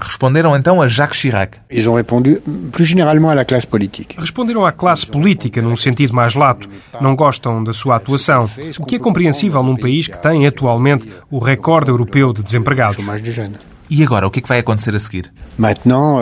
Responderam 0.00 0.56
então 0.56 0.80
a 0.80 0.86
Jacques 0.86 1.18
Chirac. 1.18 1.58
Eles 1.68 1.86
répondu 1.86 2.40
plus 2.72 2.86
généralement 2.86 3.30
à 3.30 3.34
la 3.34 3.44
classe 3.44 3.66
politique. 3.98 4.16
Responderam 4.18 4.64
à 4.64 4.72
classe 4.72 5.06
política 5.06 5.60
num 5.60 5.76
sentido 5.76 6.14
mais 6.14 6.34
lato. 6.34 6.68
Não 7.00 7.16
gostam 7.16 7.62
da 7.62 7.72
sua 7.72 7.96
atuação, 7.96 8.48
o 8.78 8.86
que 8.86 8.96
é 8.96 8.98
compreensível 8.98 9.62
num 9.62 9.76
país 9.76 10.08
que 10.08 10.18
tem 10.18 10.46
atualmente 10.46 11.08
o 11.30 11.38
recorde 11.38 11.90
europeu 11.90 12.32
de 12.32 12.42
desempregados. 12.42 13.04
E 13.90 14.04
agora, 14.04 14.26
o 14.26 14.30
que 14.30 14.40
é 14.40 14.42
que 14.42 14.48
vai 14.48 14.58
acontecer 14.58 14.94
a 14.94 14.98
seguir? 14.98 15.32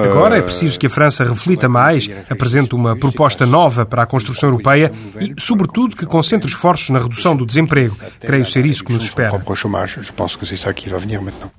Agora 0.05 0.39
é 0.39 0.43
preciso 0.43 0.79
que 0.79 0.87
a 0.87 0.91
França 0.91 1.25
reflita 1.25 1.69
mais, 1.69 2.09
apresente 2.31 2.77
uma 2.77 2.97
proposta 2.97 3.45
nova 3.45 3.85
para 3.85 4.05
a 4.05 4.07
construção 4.07 4.51
europeia 4.51 4.93
e, 5.21 5.35
sobretudo, 5.37 5.97
que 5.97 6.07
concentre 6.07 6.49
esforços 6.49 6.91
na 6.91 7.01
redução 7.01 7.35
do 7.35 7.45
desemprego. 7.45 7.97
Creio 8.21 8.45
ser 8.45 8.65
isso 8.65 8.85
que 8.85 8.93
nos 8.93 9.03
espera. 9.03 9.43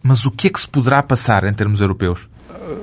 Mas 0.02 0.26
o 0.26 0.32
que 0.32 0.48
é 0.48 0.50
que 0.50 0.62
se 0.62 0.68
poderá 0.68 1.04
passar 1.04 1.44
em 1.44 1.54
termos 1.54 1.82
europeus? 1.82 2.30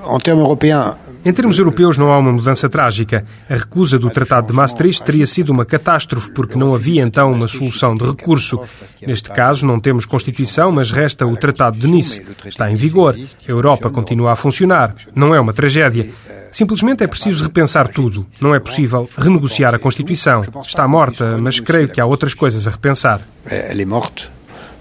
Em 0.07 0.19
termos 0.19 0.45
europeus, 0.45 0.97
em 1.25 1.33
termos 1.33 1.59
europeus, 1.59 1.97
não 1.97 2.13
há 2.13 2.19
uma 2.19 2.33
mudança 2.33 2.69
trágica. 2.69 3.25
A 3.49 3.55
recusa 3.55 3.99
do 3.99 4.11
Tratado 4.11 4.49
de 4.49 4.53
Maastricht 4.53 5.03
teria 5.03 5.27
sido 5.27 5.51
uma 5.51 5.65
catástrofe, 5.65 6.31
porque 6.33 6.59
não 6.59 6.75
havia 6.75 7.03
então 7.03 7.33
uma 7.33 7.49
solução 7.49 7.97
de 7.97 8.05
recurso. 8.05 8.61
Neste 9.07 9.31
caso, 9.31 9.67
não 9.67 9.81
temos 9.81 10.05
Constituição, 10.05 10.71
mas 10.71 10.91
resta 10.91 11.27
o 11.27 11.35
Tratado 11.35 11.79
de 11.79 11.87
Nice. 11.87 12.23
Está 12.45 12.71
em 12.71 12.77
vigor. 12.77 13.17
A 13.17 13.51
Europa 13.51 13.89
continua 13.89 14.33
a 14.33 14.37
funcionar. 14.37 14.95
Não 15.15 15.35
é 15.35 15.41
uma 15.41 15.55
tragédia. 15.55 16.11
Simplesmente 16.53 17.03
é 17.03 17.07
preciso 17.07 17.43
repensar 17.43 17.89
tudo. 17.89 18.27
Não 18.39 18.55
é 18.55 18.61
possível 18.61 19.09
renegociar 19.17 19.75
a 19.75 19.79
Constituição. 19.79 20.45
Está 20.65 20.87
morta, 20.87 21.39
mas 21.39 21.59
creio 21.59 21.89
que 21.89 22.01
há 22.01 22.07
outras 22.07 22.35
coisas 22.35 22.67
a 22.67 22.71
repensar. 22.71 23.23
Elle 23.47 23.83
est 23.83 23.89
morte, 23.89 24.31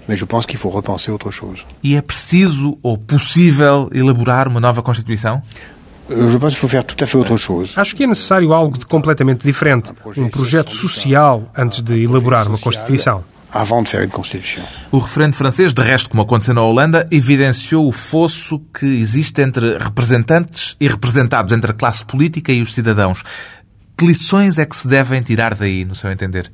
mais 0.08 0.16
je 0.16 0.24
pense 0.24 0.46
qu'il 0.46 0.58
faut 0.58 0.70
repenser 0.70 1.10
autre 1.10 1.30
chose. 1.30 1.64
E 1.82 1.96
é 1.96 2.02
preciso 2.02 2.78
ou 2.82 2.98
possível 2.98 3.88
elaborar 3.92 4.48
uma 4.48 4.60
nova 4.60 4.82
Constituição? 4.82 5.42
Je 6.08 6.36
pense 6.36 6.52
qu'il 6.52 6.60
faut 6.60 6.68
faire 6.68 6.84
tout 6.84 7.02
à 7.02 7.06
fait 7.06 7.16
autre 7.16 7.36
chose. 7.38 7.72
Acho 7.76 7.96
que 7.96 8.04
é 8.04 8.06
necessário 8.06 8.52
algo 8.52 8.76
de 8.78 8.84
completamente 8.84 9.42
diferente. 9.44 9.90
Um 10.16 10.28
projeto 10.28 10.70
social 10.70 11.50
antes 11.56 11.82
de 11.82 12.04
elaborar 12.04 12.46
uma 12.46 12.58
Constituição. 12.58 13.24
avant 13.54 13.82
de 13.84 13.88
faire 13.88 14.02
une 14.02 14.10
constitution. 14.10 14.62
O 14.90 14.98
referendo 14.98 15.36
francês, 15.36 15.72
de 15.72 15.80
resto, 15.80 16.10
como 16.10 16.22
aconteceu 16.22 16.54
na 16.54 16.62
Holanda, 16.62 17.06
evidenciou 17.10 17.86
o 17.86 17.92
fosso 17.92 18.60
que 18.76 18.84
existe 18.84 19.40
entre 19.40 19.78
representantes 19.78 20.76
e 20.80 20.88
representados, 20.88 21.52
entre 21.52 21.70
a 21.70 21.74
classe 21.74 22.04
política 22.04 22.52
e 22.52 22.60
os 22.60 22.74
cidadãos. 22.74 23.22
Que 23.96 24.06
lições 24.06 24.58
é 24.58 24.66
que 24.66 24.76
se 24.76 24.88
devem 24.88 25.22
tirar 25.22 25.54
daí, 25.54 25.84
no 25.84 25.94
seu 25.94 26.10
entender? 26.10 26.50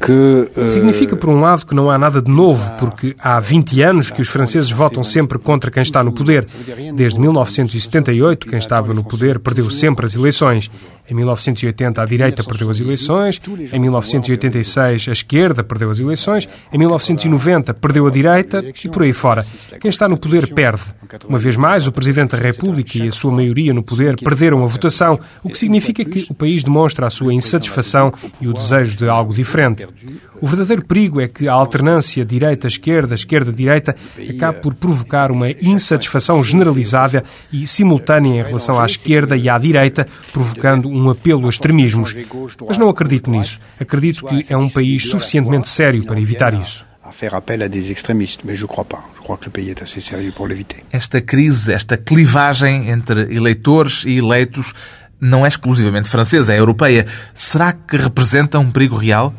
Que... 0.00 0.12
euh, 0.56 0.68
Significa, 0.68 1.16
por 1.16 1.28
um 1.28 1.40
lado, 1.40 1.66
que 1.66 1.74
não 1.74 1.90
há 1.90 1.98
nada 1.98 2.22
de 2.22 2.30
novo, 2.30 2.70
porque 2.78 3.14
há 3.18 3.40
20 3.40 3.82
anos 3.82 4.10
que 4.10 4.22
os 4.22 4.28
franceses 4.28 4.70
votam 4.70 5.02
sempre 5.02 5.38
contra 5.38 5.70
quem 5.70 5.82
está 5.82 6.02
no 6.04 6.12
poder. 6.12 6.46
Desde 6.94 7.18
1978, 7.18 8.46
quem 8.46 8.58
estava 8.58 8.94
no 8.94 9.02
poder 9.02 9.38
perdeu 9.38 9.70
sempre 9.70 10.06
as 10.06 10.14
eleições. 10.14 10.70
Em 11.08 11.14
1980, 11.14 12.02
a 12.02 12.04
direita 12.04 12.42
perdeu 12.42 12.70
as 12.70 12.80
eleições. 12.80 13.40
Em 13.72 13.78
1986, 13.78 15.08
a 15.08 15.12
esquerda 15.12 15.62
perdeu 15.62 15.90
as 15.90 16.00
eleições. 16.00 16.48
Em 16.72 16.78
1990, 16.78 17.74
perdeu 17.74 18.06
a 18.06 18.10
direita 18.10 18.64
e 18.84 18.88
por 18.88 19.02
aí 19.02 19.12
fora. 19.12 19.44
Quem 19.80 19.88
está 19.88 20.08
no 20.08 20.16
poder 20.16 20.52
perde. 20.52 20.82
Uma 21.28 21.38
vez 21.38 21.56
mais, 21.56 21.86
o 21.86 21.92
Presidente 21.92 22.30
da 22.30 22.38
República 22.38 22.98
e 22.98 23.08
a 23.08 23.12
sua 23.12 23.30
maioria 23.30 23.72
no 23.72 23.82
poder 23.82 24.16
perderam 24.16 24.62
a 24.64 24.66
votação, 24.66 25.18
o 25.42 25.48
que 25.48 25.58
significa 25.58 26.04
que 26.04 26.26
o 26.28 26.34
país 26.34 26.64
demonstra 26.64 27.06
a 27.06 27.10
sua 27.10 27.32
insatisfação 27.32 28.12
e 28.40 28.48
o 28.48 28.52
desejo 28.52 28.96
de 28.96 29.08
algo 29.08 29.32
diferente. 29.32 29.86
O 30.40 30.46
verdadeiro 30.46 30.84
perigo 30.84 31.20
é 31.20 31.28
que 31.28 31.48
a 31.48 31.52
alternância 31.52 32.24
direita-esquerda, 32.24 33.14
esquerda-direita, 33.14 33.96
acabe 34.28 34.60
por 34.60 34.74
provocar 34.74 35.30
uma 35.30 35.50
insatisfação 35.50 36.42
generalizada 36.42 37.24
e 37.52 37.66
simultânea 37.66 38.40
em 38.40 38.44
relação 38.44 38.80
à 38.80 38.86
esquerda 38.86 39.36
e 39.36 39.48
à 39.48 39.58
direita, 39.58 40.06
provocando 40.32 40.88
um 40.88 41.10
apelo 41.10 41.46
a 41.46 41.50
extremismos. 41.50 42.14
Mas 42.66 42.78
não 42.78 42.88
acredito 42.88 43.30
nisso. 43.30 43.60
Acredito 43.80 44.26
que 44.26 44.46
é 44.52 44.56
um 44.56 44.68
país 44.68 45.08
suficientemente 45.08 45.68
sério 45.68 46.04
para 46.04 46.20
evitar 46.20 46.54
isso. 46.54 46.84
Esta 50.92 51.20
crise, 51.20 51.72
esta 51.72 51.96
clivagem 51.96 52.90
entre 52.90 53.34
eleitores 53.34 54.04
e 54.04 54.18
eleitos 54.18 54.74
não 55.20 55.44
é 55.44 55.48
exclusivamente 55.48 56.08
francesa, 56.08 56.52
é 56.52 56.58
europeia. 56.58 57.06
Será 57.34 57.72
que 57.72 57.96
representa 57.96 58.58
um 58.58 58.70
perigo 58.70 58.96
real? 58.96 59.32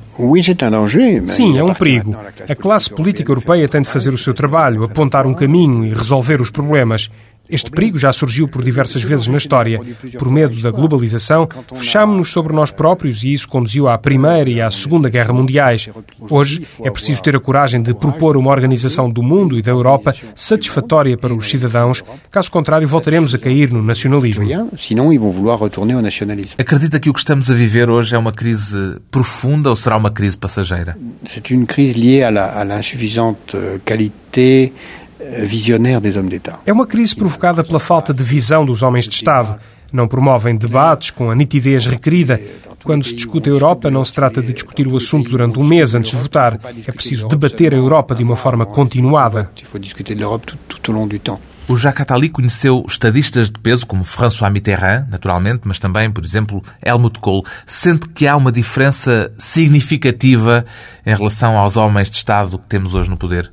Sim, 1.28 1.58
é 1.58 1.64
um 1.64 1.74
perigo. 1.74 2.16
A 2.50 2.56
classe 2.56 2.90
política 2.90 3.32
europeia 3.32 3.68
tem 3.68 3.82
de 3.82 3.90
fazer 3.90 4.14
o 4.14 4.18
seu 4.18 4.34
trabalho, 4.34 4.84
apontar 4.84 5.28
um 5.28 5.34
caminho 5.34 5.86
e 5.86 5.94
resolver 5.94 6.42
os 6.42 6.50
problemas. 6.50 7.12
Este 7.50 7.72
perigo 7.72 7.98
já 7.98 8.12
surgiu 8.12 8.48
por 8.48 8.64
diversas 8.64 9.02
vezes 9.02 9.28
na 9.28 9.38
história. 9.38 9.80
Por 10.18 10.30
medo 10.30 10.62
da 10.62 10.72
globalização, 10.72 11.48
fechámos-nos 11.76 12.32
sobre 12.32 12.54
nós 12.54 12.72
próprios 12.72 13.24
e 13.24 13.34
isso 13.34 13.48
conduziu 13.48 13.88
à 13.88 13.98
Primeira 13.98 14.50
e 14.50 14.62
à 14.62 14.70
Segunda 14.70 15.10
Guerra 15.10 15.34
Mundiais. 15.34 15.90
Hoje 16.30 16.66
é 16.84 16.90
preciso 16.92 17.22
ter 17.22 17.36
a 17.36 17.40
coragem 17.40 17.82
de 17.82 17.94
propor 17.94 18.36
uma 18.38 18.52
organização 18.52 19.10
do 19.10 19.24
mundo 19.24 19.58
e 19.58 19.62
da 19.62 19.72
Europa 19.72 20.14
satisfatória 20.36 21.18
para 21.18 21.34
os 21.34 21.50
cidadãos, 21.50 22.04
caso 22.32 22.52
contrário, 22.52 22.88
voltaremos 22.88 23.34
a 23.34 23.38
cair 23.38 23.72
no 23.72 23.82
nacionalismo. 23.84 24.46
Acredita 26.58 27.00
que 27.00 27.10
o 27.10 27.14
que 27.14 27.20
estamos 27.20 27.50
a 27.50 27.54
viver 27.54 27.90
hoje 27.90 28.16
é 28.16 28.18
uma 28.18 28.32
crise 28.32 28.98
profunda 29.12 29.70
ou 29.70 29.76
será 29.76 29.98
uma 29.98 30.12
crise 30.12 30.38
passageira? 30.38 30.96
C'est 31.30 31.50
une 31.54 31.66
crise 31.66 31.96
liée 31.96 32.24
à 32.24 32.32
la- 32.32 32.52
à 32.62 32.66
visionnaire 35.46 36.02
des 36.02 36.18
hommes 36.18 36.30
d'État. 36.30 36.60
É 36.66 36.72
uma 36.72 36.86
crise 36.86 37.16
provocada 37.16 37.64
pela 37.64 37.80
falta 37.80 38.14
de 38.14 38.24
visão 38.24 38.66
dos 38.66 38.82
homens 38.82 39.08
de 39.08 39.16
Estado. 39.16 39.60
Não 39.92 40.08
promovem 40.08 40.56
debates 40.56 41.12
com 41.12 41.30
a 41.32 41.36
nitidez 41.36 41.86
requerida. 41.86 42.40
Quando 42.84 43.06
se 43.06 43.14
discute 43.16 43.50
a 43.50 43.52
Europa, 43.52 43.90
não 43.90 44.06
se 44.06 44.14
trata 44.14 44.42
de 44.42 44.54
discutir 44.54 44.88
o 44.88 44.96
assunto 44.96 45.30
durante 45.30 45.60
um 45.60 45.64
mês 45.64 45.94
antes 45.94 46.12
de 46.12 46.18
votar. 46.18 46.60
É 46.86 46.92
preciso 46.92 47.28
debater 47.28 47.74
a 47.74 47.78
Europa 47.78 48.16
de 48.16 48.24
uma 48.24 48.36
forma 48.36 48.66
continuada. 48.66 49.50
Il 49.58 49.66
faut 49.66 49.82
discuter 49.82 50.16
de 50.16 50.22
l'Europe 50.22 50.46
tout, 50.46 50.58
tout 50.68 50.92
au 50.92 50.94
long 50.94 51.08
du 51.08 51.20
temps. 51.20 51.40
O 51.70 51.76
Jacques 51.76 52.02
Attali 52.02 52.30
conheceu 52.30 52.86
estadistas 52.88 53.52
de 53.52 53.60
peso 53.60 53.86
como 53.86 54.06
François 54.06 54.50
Mitterrand, 54.50 55.06
naturalmente, 55.10 55.64
mas 55.66 55.78
também, 55.78 56.10
por 56.10 56.24
exemplo, 56.24 56.64
Helmut 56.82 57.20
Kohl. 57.20 57.44
Sente 57.66 58.08
que 58.08 58.26
há 58.26 58.38
uma 58.38 58.54
diferença 58.54 59.34
significativa 59.38 60.66
em 61.06 61.14
relação 61.14 61.58
aos 61.58 61.76
homens 61.76 62.10
de 62.10 62.16
Estado 62.16 62.58
que 62.58 62.68
temos 62.68 62.96
hoje 62.96 63.10
no 63.10 63.18
poder? 63.18 63.52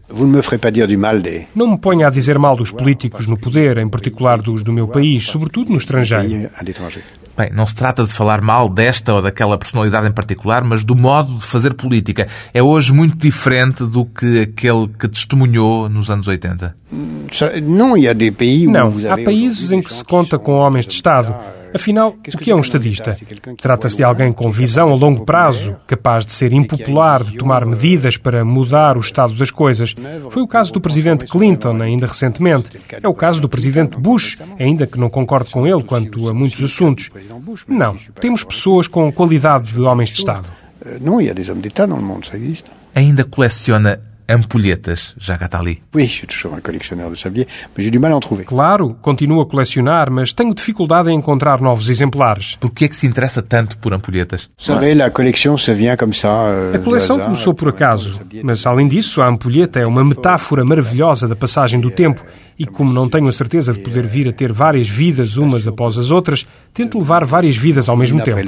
Não 1.56 1.66
me 1.66 1.76
ponha 1.76 2.06
a 2.06 2.10
dizer 2.10 2.38
mal 2.38 2.56
dos 2.56 2.70
políticos 2.70 3.26
no 3.26 3.36
poder, 3.36 3.78
em 3.78 3.88
particular 3.88 4.40
dos 4.40 4.62
do 4.62 4.72
meu 4.72 4.86
país, 4.86 5.24
sobretudo 5.24 5.72
no 5.72 5.78
estrangeiro. 5.78 6.48
Bem, 7.36 7.50
não 7.52 7.66
se 7.66 7.74
trata 7.74 8.04
de 8.04 8.12
falar 8.12 8.40
mal 8.40 8.68
desta 8.68 9.12
ou 9.12 9.20
daquela 9.20 9.58
personalidade 9.58 10.06
em 10.06 10.12
particular, 10.12 10.62
mas 10.62 10.84
do 10.84 10.94
modo 10.94 11.34
de 11.34 11.44
fazer 11.44 11.74
política. 11.74 12.28
É 12.52 12.62
hoje 12.62 12.92
muito 12.92 13.16
diferente 13.16 13.84
do 13.84 14.04
que 14.04 14.42
aquele 14.42 14.86
que 14.88 15.08
testemunhou 15.08 15.88
nos 15.88 16.10
anos 16.10 16.28
80. 16.28 16.74
Ça- 17.32 17.60
non, 17.60 17.96
il 17.96 18.04
y 18.04 18.08
a 18.08 18.12
des 18.14 18.30
pays 18.30 18.68
où 18.68 18.70
Não, 18.70 18.92
há 19.10 19.16
países 19.18 19.72
em 19.72 19.82
que 19.82 19.92
se 19.92 20.04
conta 20.04 20.38
com 20.38 20.52
homens 20.52 20.86
de 20.86 20.92
Estado. 20.94 21.34
Afinal, 21.74 22.10
o 22.10 22.38
que 22.38 22.50
é 22.50 22.54
um 22.54 22.60
estadista? 22.60 23.16
Trata-se 23.60 23.96
de 23.96 24.04
alguém 24.04 24.32
com 24.32 24.50
visão 24.50 24.92
a 24.92 24.94
longo 24.94 25.24
prazo, 25.24 25.76
capaz 25.86 26.24
de 26.24 26.32
ser 26.32 26.52
impopular, 26.52 27.24
de 27.24 27.36
tomar 27.36 27.66
medidas 27.66 28.16
para 28.16 28.44
mudar 28.44 28.96
o 28.96 29.00
estado 29.00 29.34
das 29.34 29.50
coisas. 29.50 29.94
Foi 30.30 30.42
o 30.42 30.46
caso 30.46 30.72
do 30.72 30.80
presidente 30.80 31.26
Clinton, 31.26 31.82
ainda 31.82 32.06
recentemente. 32.06 32.70
É 33.02 33.08
o 33.08 33.14
caso 33.14 33.40
do 33.40 33.48
presidente 33.48 33.98
Bush, 33.98 34.38
ainda 34.58 34.86
que 34.86 34.98
não 34.98 35.10
concorde 35.10 35.50
com 35.50 35.66
ele 35.66 35.82
quanto 35.82 36.28
a 36.28 36.34
muitos 36.34 36.62
assuntos. 36.62 37.10
Não, 37.66 37.96
temos 38.20 38.44
pessoas 38.44 38.86
com 38.86 39.12
qualidade 39.12 39.72
de 39.72 39.82
homens 39.82 40.10
de 40.10 40.18
Estado. 40.18 40.48
Euh, 40.86 40.98
hommes 41.50 41.62
d'État 41.62 41.86
dans 41.86 41.96
le 41.96 42.02
monde, 42.02 42.26
ça 42.26 42.36
existe. 42.36 42.70
Ainda 42.94 43.24
coleciona 43.24 43.98
ampulhetas, 44.28 45.14
Jacques 45.18 45.44
Attali. 45.44 45.82
Oui, 45.94 46.06
je 46.06 46.12
suis 46.12 46.26
toujours 46.26 46.54
un 46.54 46.60
collectionneur 46.60 47.10
de 47.10 47.16
sablier, 47.16 47.46
mais 47.76 47.84
j'ai 47.84 47.90
du 47.90 47.98
mal 47.98 48.12
à 48.12 48.16
en 48.16 48.20
trouver. 48.20 48.44
Claro, 48.44 48.94
continuo 49.02 49.40
a 49.40 49.46
colecionar, 49.46 50.10
mas 50.10 50.32
tenho 50.32 50.54
dificuldade 50.54 51.10
em 51.10 51.14
encontrar 51.16 51.60
novos 51.60 51.88
exemplares. 51.88 52.56
Por 52.60 52.70
que 52.72 52.84
é 52.86 52.88
que 52.88 52.96
se 52.96 53.06
interessa 53.06 53.42
tanto 53.42 53.76
por 53.78 53.92
ampulhetas? 53.92 54.48
Vous 54.58 54.64
savez, 54.66 54.96
la 54.96 55.10
collection, 55.10 55.56
ça 55.56 55.72
vient 55.74 55.96
comme 55.96 56.14
ça. 56.14 56.28
euh, 56.48 56.74
A 56.74 56.78
coleção 56.78 57.18
começou 57.18 57.54
por 57.54 57.68
acaso, 57.68 58.20
mas 58.42 58.66
além 58.66 58.88
disso, 58.88 59.20
a 59.20 59.28
ampulheta 59.28 59.78
é 59.78 59.86
uma 59.86 60.04
metáfora 60.04 60.64
maravilhosa 60.64 61.28
da 61.28 61.36
passagem 61.36 61.80
do 61.80 61.90
tempo 61.90 62.24
e 62.58 62.64
como 62.66 62.92
não 62.92 63.08
tenho 63.08 63.26
a 63.28 63.32
certeza 63.32 63.72
de 63.72 63.80
poder 63.80 64.06
vir 64.06 64.28
a 64.28 64.32
ter 64.32 64.52
várias 64.52 64.88
vidas 64.88 65.36
umas 65.36 65.66
após 65.66 65.98
as 65.98 66.10
outras, 66.10 66.46
tento 66.72 66.98
levar 66.98 67.24
várias 67.24 67.56
vidas 67.56 67.88
ao 67.88 67.96
mesmo 67.96 68.22
tempo. 68.22 68.40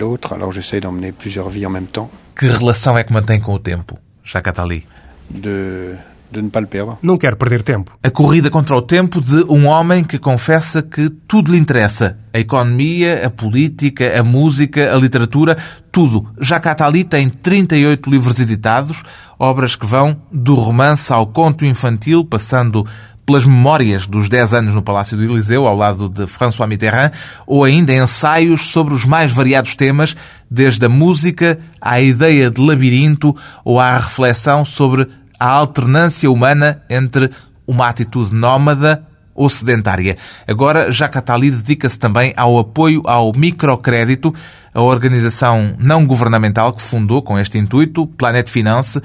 Que 2.38 2.46
relação 2.46 2.96
é 2.96 3.02
que 3.02 3.12
mantém 3.12 3.40
com 3.40 3.52
o 3.52 3.58
tempo, 3.58 3.98
Jacques 4.24 4.50
Attali? 4.50 4.86
De, 5.28 5.94
de 6.30 6.42
perdre. 6.50 6.98
Não 7.02 7.16
quero 7.16 7.36
perder 7.36 7.62
tempo. 7.62 7.92
A 8.02 8.10
corrida 8.10 8.50
contra 8.50 8.76
o 8.76 8.82
tempo 8.82 9.20
de 9.20 9.44
um 9.48 9.66
homem 9.66 10.04
que 10.04 10.18
confessa 10.18 10.82
que 10.82 11.08
tudo 11.08 11.52
lhe 11.52 11.58
interessa. 11.58 12.18
A 12.32 12.38
economia, 12.38 13.26
a 13.26 13.30
política, 13.30 14.18
a 14.18 14.22
música, 14.22 14.94
a 14.94 14.96
literatura, 14.96 15.56
tudo. 15.90 16.28
Jacques 16.40 16.70
Attali 16.70 17.04
tem 17.04 17.28
38 17.28 18.10
livros 18.10 18.38
editados, 18.38 19.02
obras 19.38 19.76
que 19.76 19.86
vão 19.86 20.16
do 20.30 20.54
romance 20.54 21.12
ao 21.12 21.26
conto 21.26 21.64
infantil, 21.64 22.24
passando 22.24 22.86
pelas 23.26 23.44
memórias 23.44 24.06
dos 24.06 24.28
10 24.28 24.54
anos 24.54 24.74
no 24.74 24.80
Palácio 24.80 25.16
do 25.16 25.24
Eliseu, 25.24 25.66
ao 25.66 25.76
lado 25.76 26.08
de 26.08 26.28
François 26.28 26.68
Mitterrand, 26.68 27.10
ou 27.44 27.64
ainda 27.64 27.92
ensaios 27.92 28.68
sobre 28.68 28.94
os 28.94 29.04
mais 29.04 29.32
variados 29.32 29.74
temas, 29.74 30.16
desde 30.48 30.86
a 30.86 30.88
música 30.88 31.58
à 31.80 32.00
ideia 32.00 32.48
de 32.48 32.64
labirinto 32.64 33.36
ou 33.64 33.80
à 33.80 33.98
reflexão 33.98 34.64
sobre 34.64 35.08
a 35.38 35.48
alternância 35.48 36.30
humana 36.30 36.82
entre 36.88 37.28
uma 37.66 37.88
atitude 37.88 38.32
nómada 38.32 39.04
ou 39.34 39.50
sedentária. 39.50 40.16
Agora, 40.46 40.90
Jacques 40.90 41.18
Attali 41.18 41.50
dedica-se 41.50 41.98
também 41.98 42.32
ao 42.36 42.58
apoio 42.58 43.02
ao 43.04 43.32
microcrédito, 43.34 44.32
a 44.72 44.80
organização 44.80 45.74
não 45.78 46.06
governamental 46.06 46.72
que 46.72 46.82
fundou 46.82 47.20
com 47.20 47.38
este 47.38 47.58
intuito, 47.58 48.06
Planet 48.06 48.48
Finance, 48.48 49.00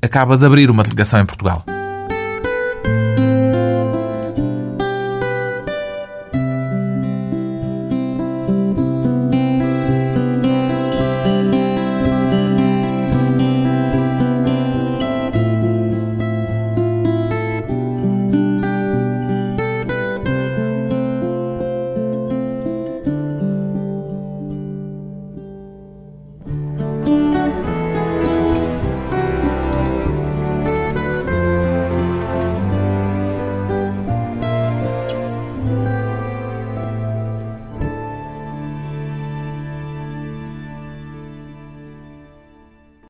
acaba 0.00 0.36
de 0.36 0.46
abrir 0.46 0.70
uma 0.70 0.82
delegação 0.82 1.20
em 1.20 1.26
Portugal. 1.26 1.75